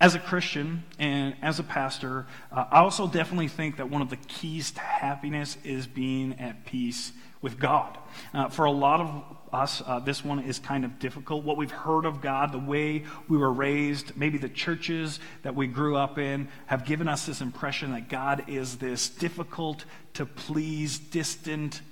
as 0.00 0.14
a 0.14 0.18
Christian 0.18 0.84
and 0.98 1.34
as 1.40 1.58
a 1.58 1.62
pastor, 1.62 2.26
uh, 2.50 2.64
I 2.70 2.80
also 2.80 3.06
definitely 3.06 3.48
think 3.48 3.76
that 3.76 3.88
one 3.88 4.02
of 4.02 4.10
the 4.10 4.16
keys 4.16 4.72
to 4.72 4.80
happiness 4.80 5.56
is 5.64 5.86
being 5.86 6.38
at 6.38 6.64
peace 6.64 7.12
with 7.40 7.58
God. 7.58 7.98
Uh, 8.32 8.48
for 8.48 8.64
a 8.64 8.70
lot 8.70 9.00
of 9.00 9.24
us, 9.52 9.82
uh, 9.86 10.00
this 10.00 10.24
one 10.24 10.40
is 10.40 10.58
kind 10.58 10.84
of 10.84 10.98
difficult. 10.98 11.44
What 11.44 11.56
we've 11.56 11.70
heard 11.70 12.06
of 12.06 12.20
God, 12.20 12.52
the 12.52 12.58
way 12.58 13.04
we 13.28 13.36
were 13.36 13.52
raised, 13.52 14.16
maybe 14.16 14.38
the 14.38 14.48
churches 14.48 15.20
that 15.42 15.54
we 15.54 15.66
grew 15.66 15.96
up 15.96 16.18
in, 16.18 16.48
have 16.66 16.84
given 16.84 17.06
us 17.06 17.26
this 17.26 17.40
impression 17.40 17.92
that 17.92 18.08
God 18.08 18.44
is 18.48 18.78
this 18.78 19.08
difficult 19.08 19.84
to 20.14 20.26
please, 20.26 20.98
distant 20.98 21.82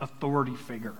authority 0.00 0.56
figure. 0.56 0.96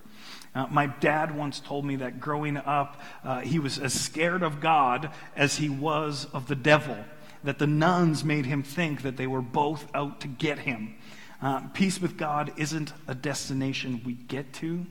Uh, 0.54 0.66
my 0.70 0.86
dad 0.86 1.34
once 1.34 1.60
told 1.60 1.84
me 1.84 1.96
that 1.96 2.20
growing 2.20 2.56
up, 2.56 3.00
uh, 3.24 3.40
he 3.40 3.58
was 3.58 3.78
as 3.78 3.98
scared 3.98 4.42
of 4.42 4.60
God 4.60 5.10
as 5.34 5.56
he 5.56 5.68
was 5.68 6.26
of 6.32 6.46
the 6.46 6.54
devil, 6.54 6.96
that 7.42 7.58
the 7.58 7.66
nuns 7.66 8.22
made 8.24 8.46
him 8.46 8.62
think 8.62 9.02
that 9.02 9.16
they 9.16 9.26
were 9.26 9.42
both 9.42 9.86
out 9.94 10.20
to 10.20 10.28
get 10.28 10.60
him. 10.60 10.94
Uh, 11.40 11.60
peace 11.74 12.00
with 12.00 12.16
God 12.16 12.52
isn't 12.56 12.92
a 13.08 13.14
destination 13.14 14.00
we 14.04 14.12
get 14.12 14.52
to, 14.54 14.86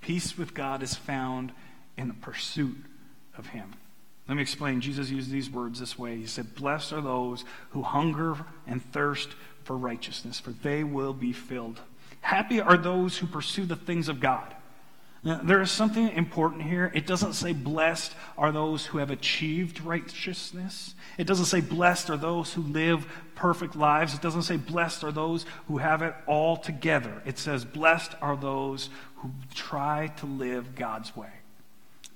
peace 0.00 0.38
with 0.38 0.54
God 0.54 0.82
is 0.82 0.94
found 0.94 1.52
in 1.96 2.08
the 2.08 2.14
pursuit 2.14 2.76
of 3.36 3.48
Him. 3.48 3.74
Let 4.28 4.36
me 4.36 4.42
explain. 4.42 4.80
Jesus 4.80 5.10
used 5.10 5.30
these 5.30 5.50
words 5.50 5.80
this 5.80 5.98
way 5.98 6.16
He 6.16 6.26
said, 6.26 6.54
Blessed 6.54 6.94
are 6.94 7.02
those 7.02 7.44
who 7.70 7.82
hunger 7.82 8.36
and 8.66 8.82
thirst 8.92 9.28
for 9.64 9.76
righteousness, 9.76 10.40
for 10.40 10.50
they 10.50 10.84
will 10.84 11.12
be 11.12 11.32
filled. 11.32 11.80
Happy 12.20 12.60
are 12.60 12.78
those 12.78 13.18
who 13.18 13.26
pursue 13.26 13.66
the 13.66 13.76
things 13.76 14.08
of 14.08 14.20
God. 14.20 14.54
Now, 15.24 15.40
there 15.42 15.62
is 15.62 15.70
something 15.70 16.10
important 16.10 16.62
here. 16.62 16.92
It 16.94 17.06
doesn't 17.06 17.32
say, 17.32 17.54
blessed 17.54 18.14
are 18.36 18.52
those 18.52 18.84
who 18.84 18.98
have 18.98 19.10
achieved 19.10 19.80
righteousness. 19.80 20.94
It 21.16 21.26
doesn't 21.26 21.46
say, 21.46 21.62
blessed 21.62 22.10
are 22.10 22.18
those 22.18 22.52
who 22.52 22.60
live 22.60 23.06
perfect 23.34 23.74
lives. 23.74 24.12
It 24.12 24.20
doesn't 24.20 24.42
say, 24.42 24.58
blessed 24.58 25.02
are 25.02 25.12
those 25.12 25.46
who 25.66 25.78
have 25.78 26.02
it 26.02 26.14
all 26.26 26.58
together. 26.58 27.22
It 27.24 27.38
says, 27.38 27.64
blessed 27.64 28.12
are 28.20 28.36
those 28.36 28.90
who 29.16 29.30
try 29.54 30.08
to 30.18 30.26
live 30.26 30.74
God's 30.74 31.16
way. 31.16 31.32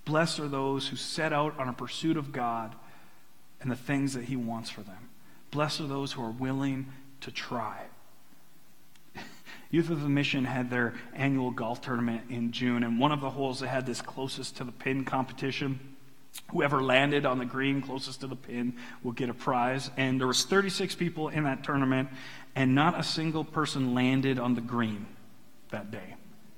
Blessed 0.05 0.40
are 0.40 0.49
those 0.49 0.88
who 0.88 0.97
set 0.97 1.33
out 1.33 1.59
on 1.59 1.68
a 1.68 1.73
pursuit 1.73 2.18
of 2.18 2.31
God 2.31 2.75
and 3.62 3.71
the 3.71 3.77
things 3.77 4.12
that 4.12 4.25
He 4.25 4.37
wants 4.37 4.68
for 4.68 4.83
them. 4.83 5.09
Blessed 5.51 5.81
are 5.81 5.87
those 5.87 6.12
who 6.12 6.23
are 6.23 6.31
willing 6.31 6.88
to 7.23 7.31
try. 7.31 7.85
Youth 9.70 9.90
of 9.90 10.00
the 10.00 10.09
Mission 10.09 10.44
had 10.46 10.70
their 10.70 10.94
annual 11.14 11.50
golf 11.50 11.83
tournament 11.83 12.22
in 12.31 12.52
June, 12.52 12.83
and 12.83 12.98
one 12.98 13.12
of 13.12 13.20
the 13.20 13.31
holes 13.31 13.61
that 13.61 13.68
had 13.68 13.85
this 13.85 14.00
closest 14.00 14.57
to 14.57 14.64
the 14.64 14.72
pin 14.72 15.04
competition, 15.04 15.78
whoever 16.50 16.83
landed 16.83 17.26
on 17.26 17.38
the 17.38 17.44
green 17.44 17.83
closest 17.83 18.20
to 18.20 18.26
the 18.26 18.37
pin 18.37 18.74
will 19.02 19.12
get 19.12 19.28
a 19.28 19.35
prize. 19.35 19.90
And 19.98 20.18
there 20.18 20.26
was 20.26 20.44
36 20.44 20.94
people 20.94 21.28
in 21.28 21.44
that 21.44 21.64
tournament, 21.64 22.09
and 22.57 22.74
not 22.74 22.98
a 22.98 23.02
single 23.02 23.44
person 23.44 23.94
landed 23.94 24.38
on 24.38 24.54
the 24.54 24.62
green 24.62 25.07
that 25.70 25.90
day. 25.90 26.14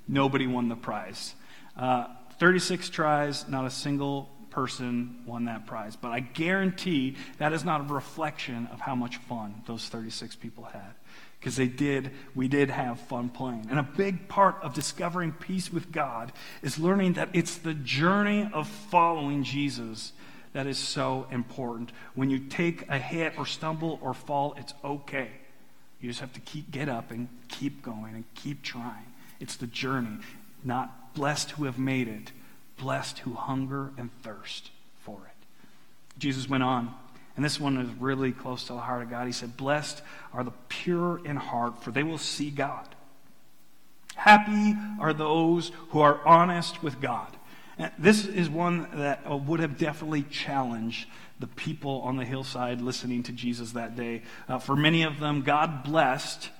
Nobody 0.07 0.47
won 0.47 0.69
the 0.69 0.75
prize. 0.75 1.35
Uh, 1.75 2.07
36 2.39 2.89
tries, 2.89 3.47
not 3.49 3.65
a 3.65 3.69
single 3.69 4.29
person 4.51 5.17
won 5.25 5.45
that 5.45 5.65
prize. 5.65 5.97
But 5.97 6.11
I 6.11 6.21
guarantee 6.21 7.17
that 7.39 7.51
is 7.51 7.65
not 7.65 7.81
a 7.81 7.93
reflection 7.93 8.67
of 8.71 8.79
how 8.79 8.95
much 8.95 9.17
fun 9.17 9.63
those 9.67 9.89
36 9.89 10.37
people 10.37 10.63
had 10.63 10.93
because 11.41 11.55
they 11.57 11.67
did 11.67 12.11
we 12.35 12.47
did 12.47 12.69
have 12.69 12.99
fun 12.99 13.27
playing. 13.27 13.67
And 13.69 13.79
a 13.79 13.83
big 13.83 14.29
part 14.29 14.55
of 14.61 14.73
discovering 14.73 15.33
peace 15.33 15.73
with 15.73 15.91
god 15.91 16.31
is 16.61 16.79
learning 16.79 17.13
that 17.13 17.29
it's 17.33 17.57
the 17.57 17.73
journey 17.73 18.49
of 18.53 18.67
following 18.67 19.43
jesus 19.43 20.13
that 20.53 20.67
is 20.67 20.77
so 20.77 21.27
important. 21.31 21.93
When 22.13 22.29
you 22.29 22.37
take 22.37 22.87
a 22.89 22.97
hit 22.97 23.33
or 23.37 23.45
stumble 23.45 23.99
or 24.01 24.13
fall 24.13 24.55
it's 24.57 24.73
okay. 24.83 25.29
You 25.99 26.09
just 26.09 26.19
have 26.19 26.33
to 26.33 26.39
keep 26.39 26.71
get 26.71 26.89
up 26.89 27.11
and 27.11 27.27
keep 27.47 27.81
going 27.81 28.15
and 28.15 28.25
keep 28.35 28.63
trying. 28.63 29.05
It's 29.39 29.55
the 29.55 29.67
journey. 29.67 30.17
Not 30.63 31.13
blessed 31.13 31.51
who 31.51 31.65
have 31.65 31.79
made 31.79 32.07
it 32.07 32.31
blessed 32.81 33.19
who 33.19 33.33
hunger 33.33 33.91
and 33.97 34.09
thirst 34.23 34.71
for 34.99 35.19
it. 35.25 35.45
Jesus 36.17 36.49
went 36.49 36.63
on 36.63 36.93
and 37.41 37.45
this 37.47 37.59
one 37.59 37.79
is 37.79 37.89
really 37.99 38.33
close 38.33 38.65
to 38.65 38.73
the 38.73 38.79
heart 38.79 39.01
of 39.01 39.09
God. 39.09 39.25
He 39.25 39.33
said, 39.33 39.57
Blessed 39.57 40.03
are 40.31 40.43
the 40.43 40.53
pure 40.69 41.19
in 41.25 41.37
heart, 41.37 41.83
for 41.83 41.89
they 41.89 42.03
will 42.03 42.19
see 42.19 42.51
God. 42.51 42.87
Happy 44.13 44.77
are 44.99 45.11
those 45.11 45.71
who 45.89 46.01
are 46.01 46.23
honest 46.23 46.83
with 46.83 47.01
God. 47.01 47.35
This 47.97 48.27
is 48.27 48.47
one 48.47 48.87
that 48.93 49.23
uh, 49.27 49.35
would 49.37 49.59
have 49.59 49.79
definitely 49.79 50.21
challenged 50.21 51.07
the 51.39 51.47
people 51.47 52.01
on 52.01 52.15
the 52.15 52.25
hillside 52.25 52.79
listening 52.79 53.23
to 53.23 53.31
Jesus 53.31 53.71
that 53.71 53.95
day. 53.95 54.21
Uh, 54.47 54.59
for 54.59 54.75
many 54.75 55.01
of 55.01 55.19
them, 55.19 55.41
God 55.41 55.83
blessed 55.83 56.51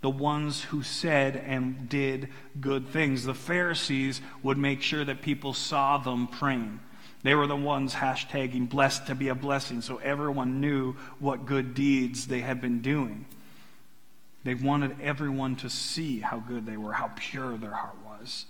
the 0.00 0.10
ones 0.10 0.64
who 0.64 0.82
said 0.82 1.36
and 1.36 1.88
did 1.88 2.30
good 2.60 2.88
things. 2.88 3.22
The 3.22 3.32
Pharisees 3.32 4.20
would 4.42 4.58
make 4.58 4.82
sure 4.82 5.04
that 5.04 5.22
people 5.22 5.52
saw 5.52 5.98
them 5.98 6.26
praying. 6.26 6.80
They 7.26 7.34
were 7.34 7.48
the 7.48 7.56
ones 7.56 7.92
hashtagging 7.92 8.68
blessed 8.68 9.08
to 9.08 9.16
be 9.16 9.26
a 9.30 9.34
blessing, 9.34 9.80
so 9.80 9.96
everyone 9.96 10.60
knew 10.60 10.94
what 11.18 11.44
good 11.44 11.74
deeds 11.74 12.28
they 12.28 12.38
had 12.38 12.60
been 12.60 12.82
doing. 12.82 13.26
They 14.44 14.54
wanted 14.54 15.00
everyone 15.02 15.56
to 15.56 15.68
see 15.68 16.20
how 16.20 16.38
good 16.38 16.66
they 16.66 16.76
were, 16.76 16.92
how 16.92 17.10
pure 17.16 17.56
their 17.56 17.72
heart 17.72 17.96
was. 18.06 18.46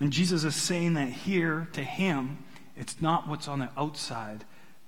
And 0.00 0.12
Jesus 0.12 0.42
is 0.42 0.56
saying 0.56 0.94
that 0.94 1.10
here 1.10 1.68
to 1.74 1.84
him, 1.84 2.38
it's 2.76 3.00
not 3.00 3.28
what's 3.28 3.46
on 3.46 3.60
the 3.60 3.70
outside 3.76 4.42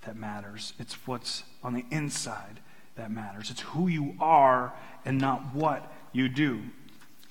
that 0.07 0.16
matters, 0.16 0.73
it's 0.81 0.95
what's 1.07 1.45
on 1.62 1.75
the 1.75 1.85
inside 1.93 2.59
that 2.97 3.12
matters. 3.12 3.49
It's 3.53 3.61
who 3.61 3.87
you 3.87 4.16
are 4.19 4.73
and 5.05 5.19
not 5.19 5.55
what 5.55 5.93
you 6.12 6.29
do. 6.29 6.62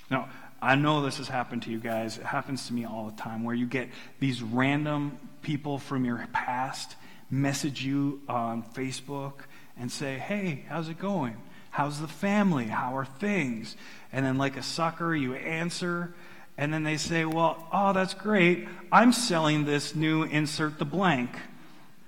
Now, 0.10 0.30
I 0.62 0.76
know 0.76 1.02
this 1.02 1.18
has 1.18 1.28
happened 1.28 1.64
to 1.64 1.72
you 1.72 1.80
guys. 1.80 2.18
It 2.18 2.26
happens 2.26 2.68
to 2.68 2.74
me 2.74 2.86
all 2.86 3.06
the 3.06 3.22
time 3.22 3.44
where 3.44 3.56
you 3.56 3.66
get 3.66 3.90
these 4.20 4.42
random 4.42 5.18
people 5.42 5.78
from 5.78 6.06
your 6.06 6.28
past 6.34 6.96
message 7.32 7.84
you 7.84 8.22
on 8.28 8.64
Facebook 8.64 9.34
and 9.78 9.92
say, 9.92 10.18
Hey, 10.18 10.66
how's 10.68 10.90
it 10.90 11.00
going? 11.00 11.38
How's 11.72 12.02
the 12.02 12.08
family? 12.08 12.66
How 12.66 12.98
are 12.98 13.06
things? 13.06 13.76
And 14.12 14.26
then, 14.26 14.38
like 14.38 14.58
a 14.58 14.64
sucker, 14.64 15.16
you 15.16 15.36
answer. 15.36 16.14
And 16.58 16.74
then 16.74 16.84
they 16.84 16.98
say, 16.98 17.26
Well, 17.26 17.66
oh, 17.72 17.94
that's 17.94 18.14
great. 18.14 18.68
I'm 18.92 19.14
selling 19.14 19.66
this 19.66 19.96
new 19.96 20.24
insert 20.24 20.80
the 20.80 20.86
blank 20.86 21.30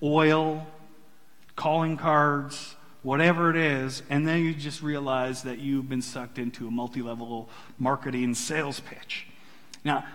oil, 0.03 0.65
calling 1.55 1.95
cards, 1.95 2.75
whatever 3.03 3.49
it 3.49 3.55
is, 3.55 4.03
and 4.09 4.27
then 4.27 4.43
you 4.43 4.53
just 4.53 4.81
realize 4.81 5.43
that 5.43 5.59
you've 5.59 5.89
been 5.89 6.01
sucked 6.01 6.37
into 6.37 6.67
a 6.67 6.71
multi 6.71 7.01
level 7.01 7.49
marketing 7.79 8.33
sales 8.35 8.79
pitch. 8.79 9.27
Now, 9.83 10.05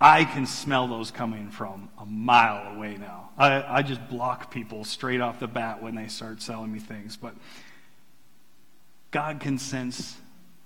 I 0.00 0.24
can 0.24 0.46
smell 0.46 0.88
those 0.88 1.12
coming 1.12 1.50
from 1.50 1.88
a 1.96 2.04
mile 2.04 2.74
away 2.74 2.96
now. 2.96 3.30
I, 3.38 3.78
I 3.78 3.82
just 3.82 4.08
block 4.08 4.50
people 4.50 4.84
straight 4.84 5.20
off 5.20 5.38
the 5.38 5.46
bat 5.46 5.80
when 5.80 5.94
they 5.94 6.08
start 6.08 6.42
selling 6.42 6.72
me 6.72 6.80
things. 6.80 7.16
But 7.16 7.34
God 9.12 9.38
can 9.38 9.58
sense 9.58 10.16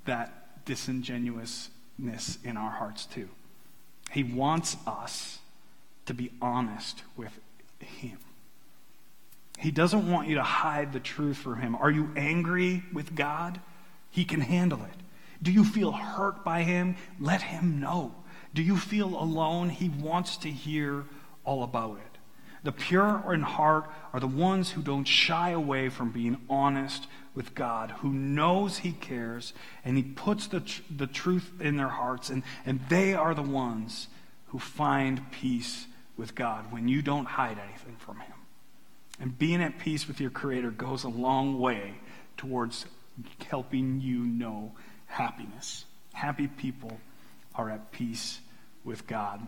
that 0.06 0.64
disingenuousness 0.64 2.38
in 2.44 2.56
our 2.56 2.70
hearts 2.70 3.04
too. 3.04 3.28
He 4.10 4.22
wants 4.22 4.76
us 4.86 5.40
to 6.06 6.14
be 6.14 6.30
honest 6.40 7.02
with 7.16 7.38
Him. 7.80 8.18
He 9.58 9.70
doesn't 9.70 10.10
want 10.10 10.28
you 10.28 10.36
to 10.36 10.42
hide 10.42 10.92
the 10.92 11.00
truth 11.00 11.38
from 11.38 11.60
him. 11.60 11.74
Are 11.76 11.90
you 11.90 12.10
angry 12.16 12.84
with 12.92 13.14
God? 13.14 13.60
He 14.10 14.24
can 14.24 14.40
handle 14.40 14.82
it. 14.82 15.00
Do 15.42 15.52
you 15.52 15.64
feel 15.64 15.92
hurt 15.92 16.44
by 16.44 16.62
him? 16.62 16.96
Let 17.20 17.42
him 17.42 17.80
know. 17.80 18.14
Do 18.54 18.62
you 18.62 18.76
feel 18.76 19.08
alone? 19.08 19.68
He 19.70 19.88
wants 19.88 20.36
to 20.38 20.50
hear 20.50 21.04
all 21.44 21.62
about 21.62 21.98
it. 21.98 22.16
The 22.62 22.72
pure 22.72 23.22
in 23.32 23.42
heart 23.42 23.88
are 24.12 24.18
the 24.18 24.26
ones 24.26 24.72
who 24.72 24.82
don't 24.82 25.04
shy 25.04 25.50
away 25.50 25.88
from 25.88 26.10
being 26.10 26.38
honest 26.50 27.06
with 27.34 27.54
God, 27.54 27.92
who 27.98 28.12
knows 28.12 28.78
He 28.78 28.92
cares, 28.92 29.52
and 29.84 29.96
He 29.96 30.02
puts 30.02 30.48
the, 30.48 30.60
tr- 30.60 30.82
the 30.90 31.06
truth 31.06 31.52
in 31.60 31.76
their 31.76 31.88
hearts, 31.88 32.30
and, 32.30 32.42
and 32.64 32.80
they 32.88 33.14
are 33.14 33.34
the 33.34 33.42
ones 33.42 34.08
who 34.46 34.58
find 34.58 35.30
peace 35.30 35.86
with 36.16 36.34
God 36.34 36.72
when 36.72 36.88
you 36.88 37.02
don't 37.02 37.26
hide 37.26 37.58
anything 37.58 37.96
from 37.98 38.18
Him. 38.18 38.35
And 39.20 39.36
being 39.38 39.62
at 39.62 39.78
peace 39.78 40.06
with 40.06 40.20
your 40.20 40.30
Creator 40.30 40.72
goes 40.72 41.04
a 41.04 41.08
long 41.08 41.58
way 41.58 41.94
towards 42.36 42.86
helping 43.48 44.00
you 44.00 44.18
know 44.18 44.72
happiness. 45.06 45.84
Happy 46.12 46.46
people 46.46 46.98
are 47.54 47.70
at 47.70 47.92
peace 47.92 48.40
with 48.84 49.06
God. 49.06 49.46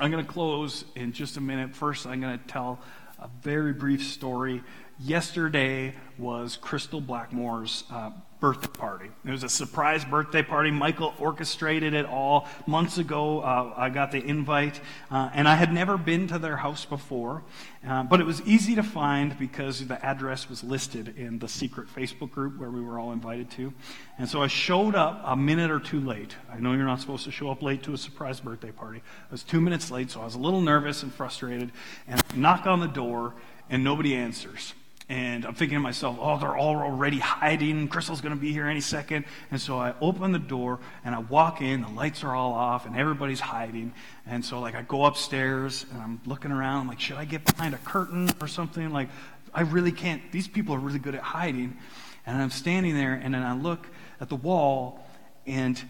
I'm 0.00 0.10
going 0.10 0.24
to 0.24 0.30
close 0.30 0.84
in 0.94 1.12
just 1.12 1.36
a 1.36 1.40
minute. 1.40 1.74
First, 1.74 2.06
I'm 2.06 2.20
going 2.20 2.38
to 2.38 2.44
tell 2.46 2.80
a 3.18 3.28
very 3.42 3.72
brief 3.72 4.04
story. 4.04 4.62
Yesterday 5.00 5.94
was 6.18 6.56
Crystal 6.56 7.00
Blackmore's 7.00 7.84
uh, 7.90 8.10
birthday 8.40 8.68
party. 8.78 9.10
It 9.24 9.30
was 9.30 9.42
a 9.42 9.48
surprise 9.48 10.04
birthday 10.04 10.42
party. 10.42 10.70
Michael 10.70 11.14
orchestrated 11.18 11.94
it 11.94 12.06
all. 12.06 12.46
Months 12.66 12.98
ago, 12.98 13.40
uh, 13.40 13.72
I 13.76 13.90
got 13.90 14.12
the 14.12 14.24
invite, 14.24 14.80
uh, 15.10 15.30
and 15.34 15.48
I 15.48 15.56
had 15.56 15.72
never 15.72 15.98
been 15.98 16.28
to 16.28 16.38
their 16.38 16.56
house 16.56 16.84
before, 16.84 17.42
uh, 17.86 18.04
but 18.04 18.20
it 18.20 18.24
was 18.24 18.40
easy 18.42 18.74
to 18.76 18.82
find 18.82 19.36
because 19.38 19.86
the 19.86 20.04
address 20.04 20.48
was 20.48 20.62
listed 20.62 21.16
in 21.16 21.38
the 21.38 21.48
secret 21.48 21.88
Facebook 21.94 22.30
group 22.30 22.58
where 22.58 22.70
we 22.70 22.80
were 22.80 22.98
all 22.98 23.12
invited 23.12 23.50
to. 23.52 23.72
And 24.18 24.28
so 24.28 24.42
I 24.42 24.46
showed 24.46 24.94
up 24.94 25.20
a 25.24 25.36
minute 25.36 25.70
or 25.70 25.80
two 25.80 26.00
late. 26.00 26.36
I 26.52 26.58
know 26.60 26.72
you're 26.72 26.86
not 26.86 27.00
supposed 27.00 27.24
to 27.24 27.32
show 27.32 27.50
up 27.50 27.62
late 27.62 27.82
to 27.84 27.92
a 27.92 27.98
surprise 27.98 28.40
birthday 28.40 28.70
party. 28.70 28.98
I 28.98 29.32
was 29.32 29.42
two 29.42 29.60
minutes 29.60 29.90
late, 29.90 30.10
so 30.10 30.20
I 30.20 30.24
was 30.24 30.36
a 30.36 30.40
little 30.40 30.60
nervous 30.60 31.02
and 31.02 31.12
frustrated, 31.12 31.72
and 32.06 32.20
I 32.20 32.36
knock 32.36 32.66
on 32.66 32.80
the 32.80 32.86
door, 32.86 33.34
and 33.68 33.82
nobody 33.82 34.14
answers. 34.14 34.74
And 35.10 35.46
I'm 35.46 35.54
thinking 35.54 35.76
to 35.76 35.80
myself, 35.80 36.18
oh, 36.20 36.38
they're 36.38 36.56
all 36.56 36.76
already 36.76 37.18
hiding. 37.18 37.88
Crystal's 37.88 38.20
going 38.20 38.34
to 38.34 38.40
be 38.40 38.52
here 38.52 38.66
any 38.66 38.82
second. 38.82 39.24
And 39.50 39.58
so 39.58 39.78
I 39.78 39.94
open 40.02 40.32
the 40.32 40.38
door 40.38 40.80
and 41.02 41.14
I 41.14 41.20
walk 41.20 41.62
in. 41.62 41.80
The 41.80 41.88
lights 41.88 42.24
are 42.24 42.34
all 42.34 42.52
off 42.52 42.84
and 42.84 42.94
everybody's 42.94 43.40
hiding. 43.40 43.94
And 44.26 44.44
so, 44.44 44.60
like, 44.60 44.74
I 44.74 44.82
go 44.82 45.06
upstairs 45.06 45.86
and 45.90 46.02
I'm 46.02 46.20
looking 46.26 46.52
around. 46.52 46.82
I'm 46.82 46.88
like, 46.88 47.00
should 47.00 47.16
I 47.16 47.24
get 47.24 47.42
behind 47.44 47.74
a 47.74 47.78
curtain 47.78 48.28
or 48.42 48.48
something? 48.48 48.90
Like, 48.90 49.08
I 49.54 49.62
really 49.62 49.92
can't. 49.92 50.20
These 50.30 50.46
people 50.46 50.74
are 50.74 50.78
really 50.78 50.98
good 50.98 51.14
at 51.14 51.22
hiding. 51.22 51.78
And 52.26 52.42
I'm 52.42 52.50
standing 52.50 52.94
there 52.94 53.14
and 53.14 53.32
then 53.32 53.42
I 53.42 53.54
look 53.54 53.86
at 54.20 54.28
the 54.28 54.36
wall 54.36 55.06
and 55.46 55.82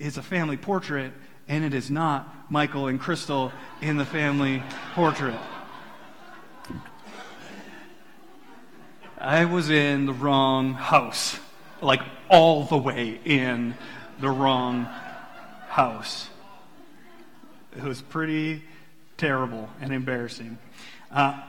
it's 0.00 0.16
a 0.16 0.22
family 0.22 0.56
portrait 0.56 1.12
and 1.46 1.64
it 1.64 1.72
is 1.72 1.88
not 1.88 2.50
Michael 2.50 2.88
and 2.88 2.98
Crystal 2.98 3.52
in 3.80 3.96
the 3.96 4.04
family 4.04 4.60
portrait. 4.94 5.38
I 9.18 9.46
was 9.46 9.70
in 9.70 10.04
the 10.04 10.12
wrong 10.12 10.74
house, 10.74 11.38
like 11.80 12.02
all 12.28 12.64
the 12.64 12.76
way 12.76 13.18
in 13.24 13.74
the 14.20 14.28
wrong 14.28 14.84
house. 15.68 16.28
It 17.74 17.82
was 17.82 18.02
pretty 18.02 18.62
terrible 19.16 19.70
and 19.80 19.92
embarrassing. 19.92 20.58
Uh, 21.10 21.40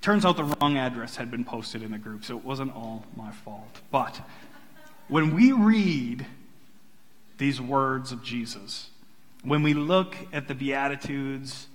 turns 0.00 0.24
out 0.24 0.38
the 0.38 0.44
wrong 0.44 0.78
address 0.78 1.16
had 1.16 1.30
been 1.30 1.44
posted 1.44 1.82
in 1.82 1.90
the 1.90 1.98
group, 1.98 2.24
so 2.24 2.38
it 2.38 2.44
wasn't 2.44 2.74
all 2.74 3.04
my 3.14 3.30
fault. 3.30 3.80
But 3.90 4.18
when 5.08 5.34
we 5.34 5.52
read 5.52 6.24
these 7.36 7.60
words 7.60 8.12
of 8.12 8.22
Jesus, 8.22 8.88
when 9.42 9.62
we 9.62 9.74
look 9.74 10.16
at 10.32 10.48
the 10.48 10.54
Beatitudes, 10.54 11.66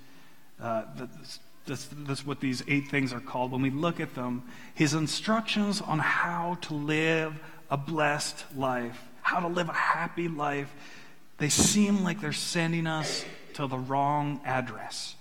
uh, 0.59 0.85
the, 0.95 1.07
that's, 1.65 1.87
that's 1.91 2.25
what 2.25 2.39
these 2.39 2.63
eight 2.67 2.89
things 2.89 3.13
are 3.13 3.19
called. 3.19 3.51
When 3.51 3.61
we 3.61 3.69
look 3.69 3.99
at 3.99 4.15
them, 4.15 4.43
his 4.73 4.93
instructions 4.93 5.81
on 5.81 5.99
how 5.99 6.57
to 6.61 6.73
live 6.73 7.39
a 7.69 7.77
blessed 7.77 8.43
life, 8.55 8.99
how 9.21 9.39
to 9.39 9.47
live 9.47 9.69
a 9.69 9.73
happy 9.73 10.27
life, 10.27 10.73
they 11.37 11.49
seem 11.49 12.03
like 12.03 12.21
they're 12.21 12.33
sending 12.33 12.85
us 12.85 13.25
to 13.53 13.67
the 13.67 13.77
wrong 13.77 14.41
address. 14.45 15.15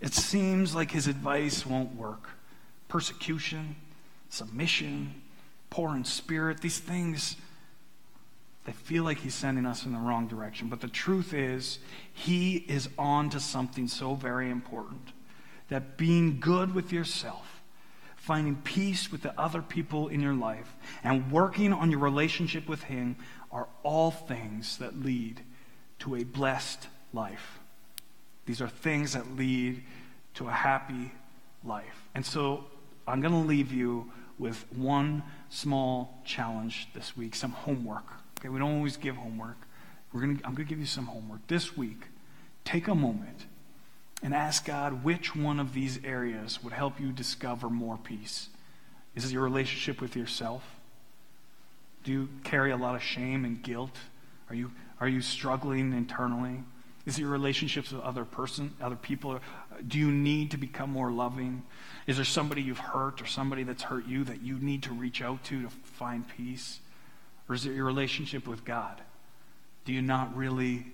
It 0.00 0.12
seems 0.12 0.74
like 0.74 0.90
his 0.90 1.06
advice 1.06 1.64
won't 1.64 1.94
work. 1.94 2.28
Persecution, 2.88 3.76
submission, 4.28 5.22
poor 5.70 5.96
in 5.96 6.04
spirit, 6.04 6.60
these 6.60 6.78
things, 6.78 7.36
they 8.66 8.72
feel 8.72 9.04
like 9.04 9.18
he's 9.18 9.34
sending 9.34 9.64
us 9.64 9.86
in 9.86 9.92
the 9.92 9.98
wrong 9.98 10.28
direction. 10.28 10.68
But 10.68 10.80
the 10.80 10.88
truth 10.88 11.32
is, 11.32 11.78
he 12.12 12.56
is 12.56 12.88
on 12.98 13.30
to 13.30 13.40
something 13.40 13.88
so 13.88 14.14
very 14.14 14.50
important 14.50 15.12
that 15.72 15.96
being 15.96 16.38
good 16.38 16.74
with 16.74 16.92
yourself, 16.92 17.62
finding 18.14 18.56
peace 18.56 19.10
with 19.10 19.22
the 19.22 19.40
other 19.40 19.62
people 19.62 20.08
in 20.08 20.20
your 20.20 20.34
life, 20.34 20.76
and 21.02 21.32
working 21.32 21.72
on 21.72 21.90
your 21.90 21.98
relationship 21.98 22.68
with 22.68 22.82
Him 22.82 23.16
are 23.50 23.66
all 23.82 24.10
things 24.10 24.76
that 24.76 25.00
lead 25.02 25.40
to 26.00 26.14
a 26.16 26.24
blessed 26.24 26.88
life. 27.14 27.58
These 28.44 28.60
are 28.60 28.68
things 28.68 29.14
that 29.14 29.34
lead 29.34 29.82
to 30.34 30.46
a 30.46 30.50
happy 30.52 31.10
life. 31.64 32.06
And 32.14 32.26
so 32.26 32.64
I'm 33.08 33.22
going 33.22 33.32
to 33.32 33.48
leave 33.48 33.72
you 33.72 34.12
with 34.38 34.66
one 34.76 35.22
small 35.48 36.20
challenge 36.26 36.88
this 36.92 37.16
week, 37.16 37.34
some 37.34 37.52
homework. 37.52 38.04
Okay, 38.38 38.50
we 38.50 38.58
don't 38.58 38.74
always 38.74 38.98
give 38.98 39.16
homework. 39.16 39.56
We're 40.12 40.20
gonna, 40.20 40.38
I'm 40.44 40.54
going 40.54 40.66
to 40.66 40.70
give 40.70 40.80
you 40.80 40.84
some 40.84 41.06
homework. 41.06 41.46
This 41.46 41.78
week, 41.78 42.08
take 42.62 42.88
a 42.88 42.94
moment 42.94 43.46
and 44.22 44.34
ask 44.34 44.64
God 44.64 45.04
which 45.04 45.34
one 45.34 45.58
of 45.58 45.74
these 45.74 45.98
areas 46.04 46.62
would 46.62 46.72
help 46.72 47.00
you 47.00 47.10
discover 47.10 47.68
more 47.68 47.98
peace. 47.98 48.48
Is 49.14 49.24
it 49.24 49.32
your 49.32 49.42
relationship 49.42 50.00
with 50.00 50.16
yourself? 50.16 50.62
Do 52.04 52.12
you 52.12 52.28
carry 52.44 52.70
a 52.70 52.76
lot 52.76 52.94
of 52.94 53.02
shame 53.02 53.44
and 53.44 53.62
guilt? 53.62 53.96
Are 54.48 54.54
you, 54.54 54.72
are 55.00 55.08
you 55.08 55.20
struggling 55.20 55.92
internally? 55.92 56.62
Is 57.04 57.18
it 57.18 57.22
your 57.22 57.30
relationships 57.30 57.90
with 57.90 58.02
other 58.02 58.24
person, 58.24 58.74
other 58.80 58.96
people? 58.96 59.40
Do 59.86 59.98
you 59.98 60.10
need 60.10 60.52
to 60.52 60.56
become 60.56 60.90
more 60.90 61.10
loving? 61.10 61.64
Is 62.06 62.16
there 62.16 62.24
somebody 62.24 62.62
you've 62.62 62.78
hurt 62.78 63.20
or 63.20 63.26
somebody 63.26 63.64
that's 63.64 63.82
hurt 63.82 64.06
you 64.06 64.24
that 64.24 64.42
you 64.42 64.58
need 64.58 64.84
to 64.84 64.92
reach 64.92 65.20
out 65.20 65.42
to 65.44 65.62
to 65.62 65.68
find 65.68 66.26
peace? 66.28 66.78
Or 67.48 67.54
is 67.54 67.66
it 67.66 67.74
your 67.74 67.86
relationship 67.86 68.46
with 68.46 68.64
God? 68.64 69.00
Do 69.84 69.92
you 69.92 70.02
not 70.02 70.36
really 70.36 70.86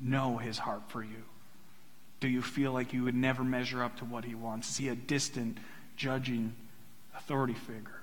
know 0.00 0.36
his 0.36 0.58
heart 0.58 0.82
for 0.88 1.02
you? 1.02 1.24
Do 2.20 2.28
you 2.28 2.42
feel 2.42 2.72
like 2.72 2.92
you 2.92 3.04
would 3.04 3.14
never 3.14 3.44
measure 3.44 3.82
up 3.82 3.96
to 3.98 4.04
what 4.04 4.24
he 4.24 4.34
wants? 4.34 4.70
Is 4.70 4.76
he 4.78 4.88
a 4.88 4.94
distant, 4.94 5.58
judging 5.96 6.54
authority 7.16 7.54
figure? 7.54 8.02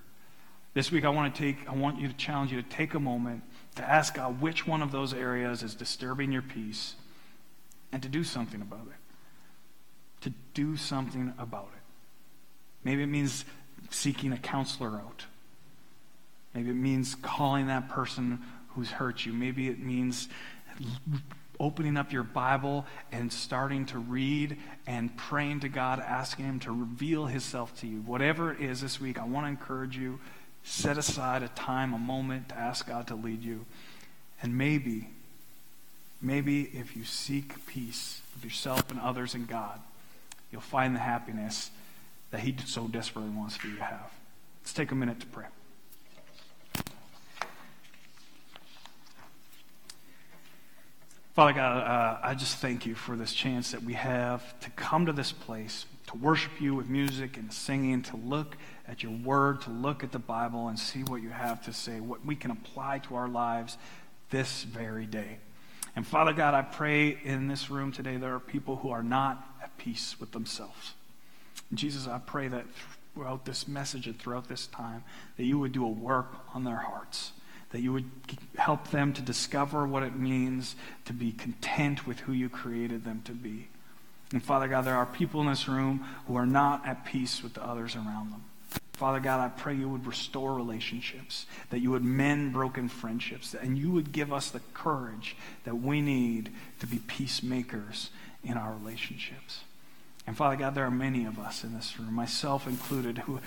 This 0.73 0.91
week 0.91 1.05
I 1.05 1.09
want 1.09 1.33
to 1.33 1.41
take 1.41 1.69
I 1.69 1.73
want 1.73 1.99
you 1.99 2.07
to 2.07 2.13
challenge 2.13 2.51
you 2.51 2.61
to 2.61 2.69
take 2.69 2.93
a 2.93 2.99
moment 2.99 3.43
to 3.75 3.83
ask 3.83 4.15
God 4.15 4.41
which 4.41 4.67
one 4.67 4.81
of 4.81 4.91
those 4.91 5.13
areas 5.13 5.63
is 5.63 5.75
disturbing 5.75 6.31
your 6.31 6.41
peace 6.41 6.95
and 7.91 8.03
to 8.03 8.09
do 8.09 8.23
something 8.23 8.61
about 8.61 8.87
it. 8.87 10.21
To 10.21 10.33
do 10.53 10.75
something 10.75 11.33
about 11.37 11.69
it. 11.75 11.81
Maybe 12.83 13.03
it 13.03 13.07
means 13.07 13.45
seeking 13.89 14.33
a 14.33 14.37
counselor 14.37 14.97
out. 14.97 15.25
Maybe 16.53 16.69
it 16.69 16.75
means 16.75 17.15
calling 17.15 17.67
that 17.67 17.89
person 17.89 18.41
who's 18.69 18.91
hurt 18.91 19.25
you. 19.25 19.33
Maybe 19.33 19.69
it 19.69 19.79
means 19.79 20.27
opening 21.59 21.97
up 21.97 22.11
your 22.11 22.23
Bible 22.23 22.85
and 23.11 23.31
starting 23.31 23.85
to 23.87 23.99
read 23.99 24.57
and 24.87 25.15
praying 25.15 25.61
to 25.61 25.69
God, 25.69 25.99
asking 25.99 26.45
Him 26.45 26.59
to 26.61 26.71
reveal 26.71 27.25
Himself 27.25 27.77
to 27.81 27.87
you. 27.87 27.97
Whatever 28.01 28.53
it 28.53 28.61
is 28.61 28.81
this 28.81 28.99
week, 28.99 29.19
I 29.19 29.25
want 29.25 29.45
to 29.45 29.49
encourage 29.49 29.97
you 29.97 30.19
set 30.63 30.97
aside 30.97 31.43
a 31.43 31.47
time, 31.49 31.93
a 31.93 31.99
moment 31.99 32.49
to 32.49 32.57
ask 32.57 32.87
God 32.87 33.07
to 33.07 33.15
lead 33.15 33.43
you. 33.43 33.65
And 34.41 34.57
maybe 34.57 35.09
Maybe 36.25 36.63
if 36.63 36.95
you 36.95 37.03
seek 37.03 37.67
peace 37.67 38.21
with 38.33 38.43
yourself 38.43 38.89
and 38.89 38.99
others 38.99 39.35
and 39.35 39.47
God, 39.47 39.79
you'll 40.51 40.61
find 40.61 40.95
the 40.95 40.99
happiness 40.99 41.69
that 42.31 42.39
He 42.39 42.55
so 42.65 42.87
desperately 42.87 43.29
wants 43.29 43.57
for 43.57 43.67
you 43.67 43.75
to 43.75 43.83
have. 43.83 44.11
Let's 44.63 44.73
take 44.73 44.91
a 44.91 44.95
minute 44.95 45.19
to 45.19 45.27
pray. 45.27 45.45
Father 51.35 51.51
God, 51.51 51.77
uh, 51.79 52.19
I 52.23 52.33
just 52.33 52.59
thank 52.59 52.85
you 52.85 52.95
for 52.95 53.17
this 53.17 53.33
chance 53.33 53.71
that 53.71 53.83
we 53.83 53.91
have 53.91 54.57
to 54.61 54.69
come 54.69 55.05
to 55.07 55.11
this 55.11 55.33
place, 55.33 55.85
to 56.07 56.15
worship 56.15 56.61
you 56.61 56.73
with 56.73 56.87
music 56.87 57.35
and 57.35 57.51
singing, 57.51 58.03
to 58.03 58.15
look 58.15 58.55
at 58.87 59.03
your 59.03 59.11
word, 59.11 59.59
to 59.63 59.69
look 59.69 60.01
at 60.01 60.13
the 60.13 60.19
Bible 60.19 60.69
and 60.69 60.79
see 60.79 61.03
what 61.03 61.21
you 61.21 61.27
have 61.27 61.61
to 61.65 61.73
say, 61.73 61.99
what 61.99 62.25
we 62.25 62.37
can 62.37 62.51
apply 62.51 62.99
to 62.99 63.15
our 63.15 63.27
lives 63.27 63.77
this 64.29 64.63
very 64.63 65.05
day. 65.05 65.39
And 65.97 66.07
Father 66.07 66.31
God, 66.31 66.53
I 66.53 66.61
pray 66.61 67.17
in 67.25 67.49
this 67.49 67.69
room 67.69 67.91
today 67.91 68.15
there 68.15 68.33
are 68.33 68.39
people 68.39 68.77
who 68.77 68.91
are 68.91 69.03
not 69.03 69.45
at 69.61 69.77
peace 69.77 70.15
with 70.17 70.31
themselves. 70.31 70.93
And 71.69 71.77
Jesus, 71.77 72.07
I 72.07 72.19
pray 72.19 72.47
that 72.47 72.65
throughout 73.13 73.43
this 73.43 73.67
message 73.67 74.07
and 74.07 74.17
throughout 74.17 74.47
this 74.47 74.67
time, 74.67 75.03
that 75.35 75.43
you 75.43 75.59
would 75.59 75.73
do 75.73 75.83
a 75.83 75.89
work 75.89 76.33
on 76.53 76.63
their 76.63 76.77
hearts, 76.77 77.33
that 77.75 77.81
you 77.81 77.91
would 77.91 78.09
help 78.55 78.89
them 78.91 79.11
to 79.11 79.21
discover 79.21 79.85
what 79.85 80.01
it 80.01 80.15
means 80.15 80.77
to 81.03 81.11
be 81.11 81.33
content 81.33 82.07
with 82.07 82.21
who 82.21 82.31
you 82.31 82.47
created 82.47 83.03
them 83.03 83.21
to 83.25 83.33
be. 83.33 83.67
And 84.31 84.41
Father 84.41 84.69
God, 84.69 84.85
there 84.85 84.95
are 84.95 85.05
people 85.05 85.41
in 85.41 85.47
this 85.47 85.67
room 85.67 86.07
who 86.25 86.37
are 86.37 86.45
not 86.45 86.87
at 86.87 87.03
peace 87.03 87.43
with 87.43 87.53
the 87.55 87.61
others 87.61 87.97
around 87.97 88.31
them. 88.31 88.45
Father 88.93 89.19
God, 89.19 89.41
I 89.41 89.49
pray 89.49 89.75
you 89.75 89.89
would 89.89 90.07
restore 90.07 90.53
relationships, 90.53 91.47
that 91.69 91.79
you 91.79 91.91
would 91.91 92.05
mend 92.05 92.53
broken 92.53 92.87
friendships, 92.87 93.53
and 93.53 93.77
you 93.77 93.91
would 93.91 94.13
give 94.13 94.31
us 94.31 94.51
the 94.51 94.61
courage 94.73 95.35
that 95.65 95.75
we 95.75 95.99
need 95.99 96.53
to 96.79 96.87
be 96.87 96.99
peacemakers 96.99 98.09
in 98.41 98.53
our 98.53 98.71
relationships. 98.71 99.65
And 100.25 100.37
Father 100.37 100.55
God, 100.55 100.75
there 100.75 100.85
are 100.85 100.91
many 100.91 101.25
of 101.25 101.37
us 101.39 101.65
in 101.65 101.73
this 101.73 101.99
room, 101.99 102.13
myself 102.13 102.67
included, 102.67 103.17
who, 103.17 103.41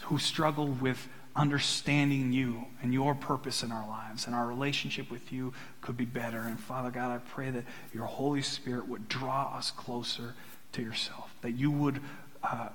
who 0.00 0.18
struggle 0.18 0.66
with 0.66 1.06
understanding 1.36 2.32
you 2.32 2.64
and 2.82 2.92
your 2.92 3.14
purpose 3.14 3.62
in 3.62 3.70
our 3.70 3.86
lives, 3.86 4.26
and 4.26 4.34
our 4.34 4.46
relationship 4.46 5.10
with 5.10 5.32
you 5.32 5.52
could 5.80 5.96
be 5.96 6.04
better. 6.04 6.40
And 6.40 6.58
Father 6.58 6.90
God, 6.90 7.10
I 7.10 7.18
pray 7.18 7.50
that 7.50 7.64
your 7.92 8.06
Holy 8.06 8.42
Spirit 8.42 8.88
would 8.88 9.08
draw 9.08 9.56
us 9.56 9.70
closer 9.70 10.34
to 10.72 10.82
yourself, 10.82 11.30
that 11.42 11.52
you 11.52 11.70
would. 11.70 12.00
Uh, 12.42 12.68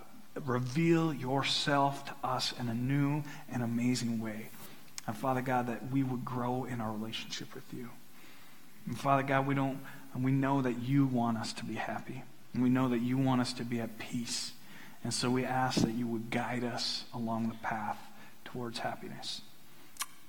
reveal 0.45 1.13
yourself 1.13 2.05
to 2.05 2.13
us 2.23 2.53
in 2.59 2.69
a 2.69 2.73
new 2.73 3.23
and 3.51 3.61
amazing 3.61 4.21
way. 4.21 4.47
And 5.07 5.15
Father 5.15 5.41
God, 5.41 5.67
that 5.67 5.91
we 5.91 6.03
would 6.03 6.23
grow 6.23 6.63
in 6.63 6.79
our 6.79 6.91
relationship 6.91 7.53
with 7.53 7.65
you. 7.73 7.89
And 8.85 8.97
Father 8.97 9.23
God, 9.23 9.45
we 9.45 9.55
don't 9.55 9.79
and 10.13 10.23
we 10.23 10.31
know 10.31 10.61
that 10.61 10.79
you 10.79 11.05
want 11.05 11.37
us 11.37 11.53
to 11.53 11.65
be 11.65 11.75
happy. 11.75 12.23
And 12.53 12.61
we 12.61 12.69
know 12.69 12.89
that 12.89 12.99
you 12.99 13.17
want 13.17 13.41
us 13.41 13.53
to 13.53 13.63
be 13.63 13.79
at 13.79 13.97
peace. 13.97 14.51
And 15.03 15.13
so 15.13 15.29
we 15.29 15.45
ask 15.45 15.81
that 15.81 15.93
you 15.93 16.05
would 16.07 16.29
guide 16.29 16.63
us 16.63 17.05
along 17.13 17.47
the 17.47 17.55
path 17.55 17.97
towards 18.51 18.79
happiness. 18.79 19.41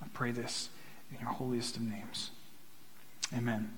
I 0.02 0.06
pray 0.12 0.30
this 0.30 0.68
in 1.10 1.18
your 1.20 1.30
holiest 1.30 1.76
of 1.76 1.82
names. 1.82 2.30
Amen. 3.36 3.72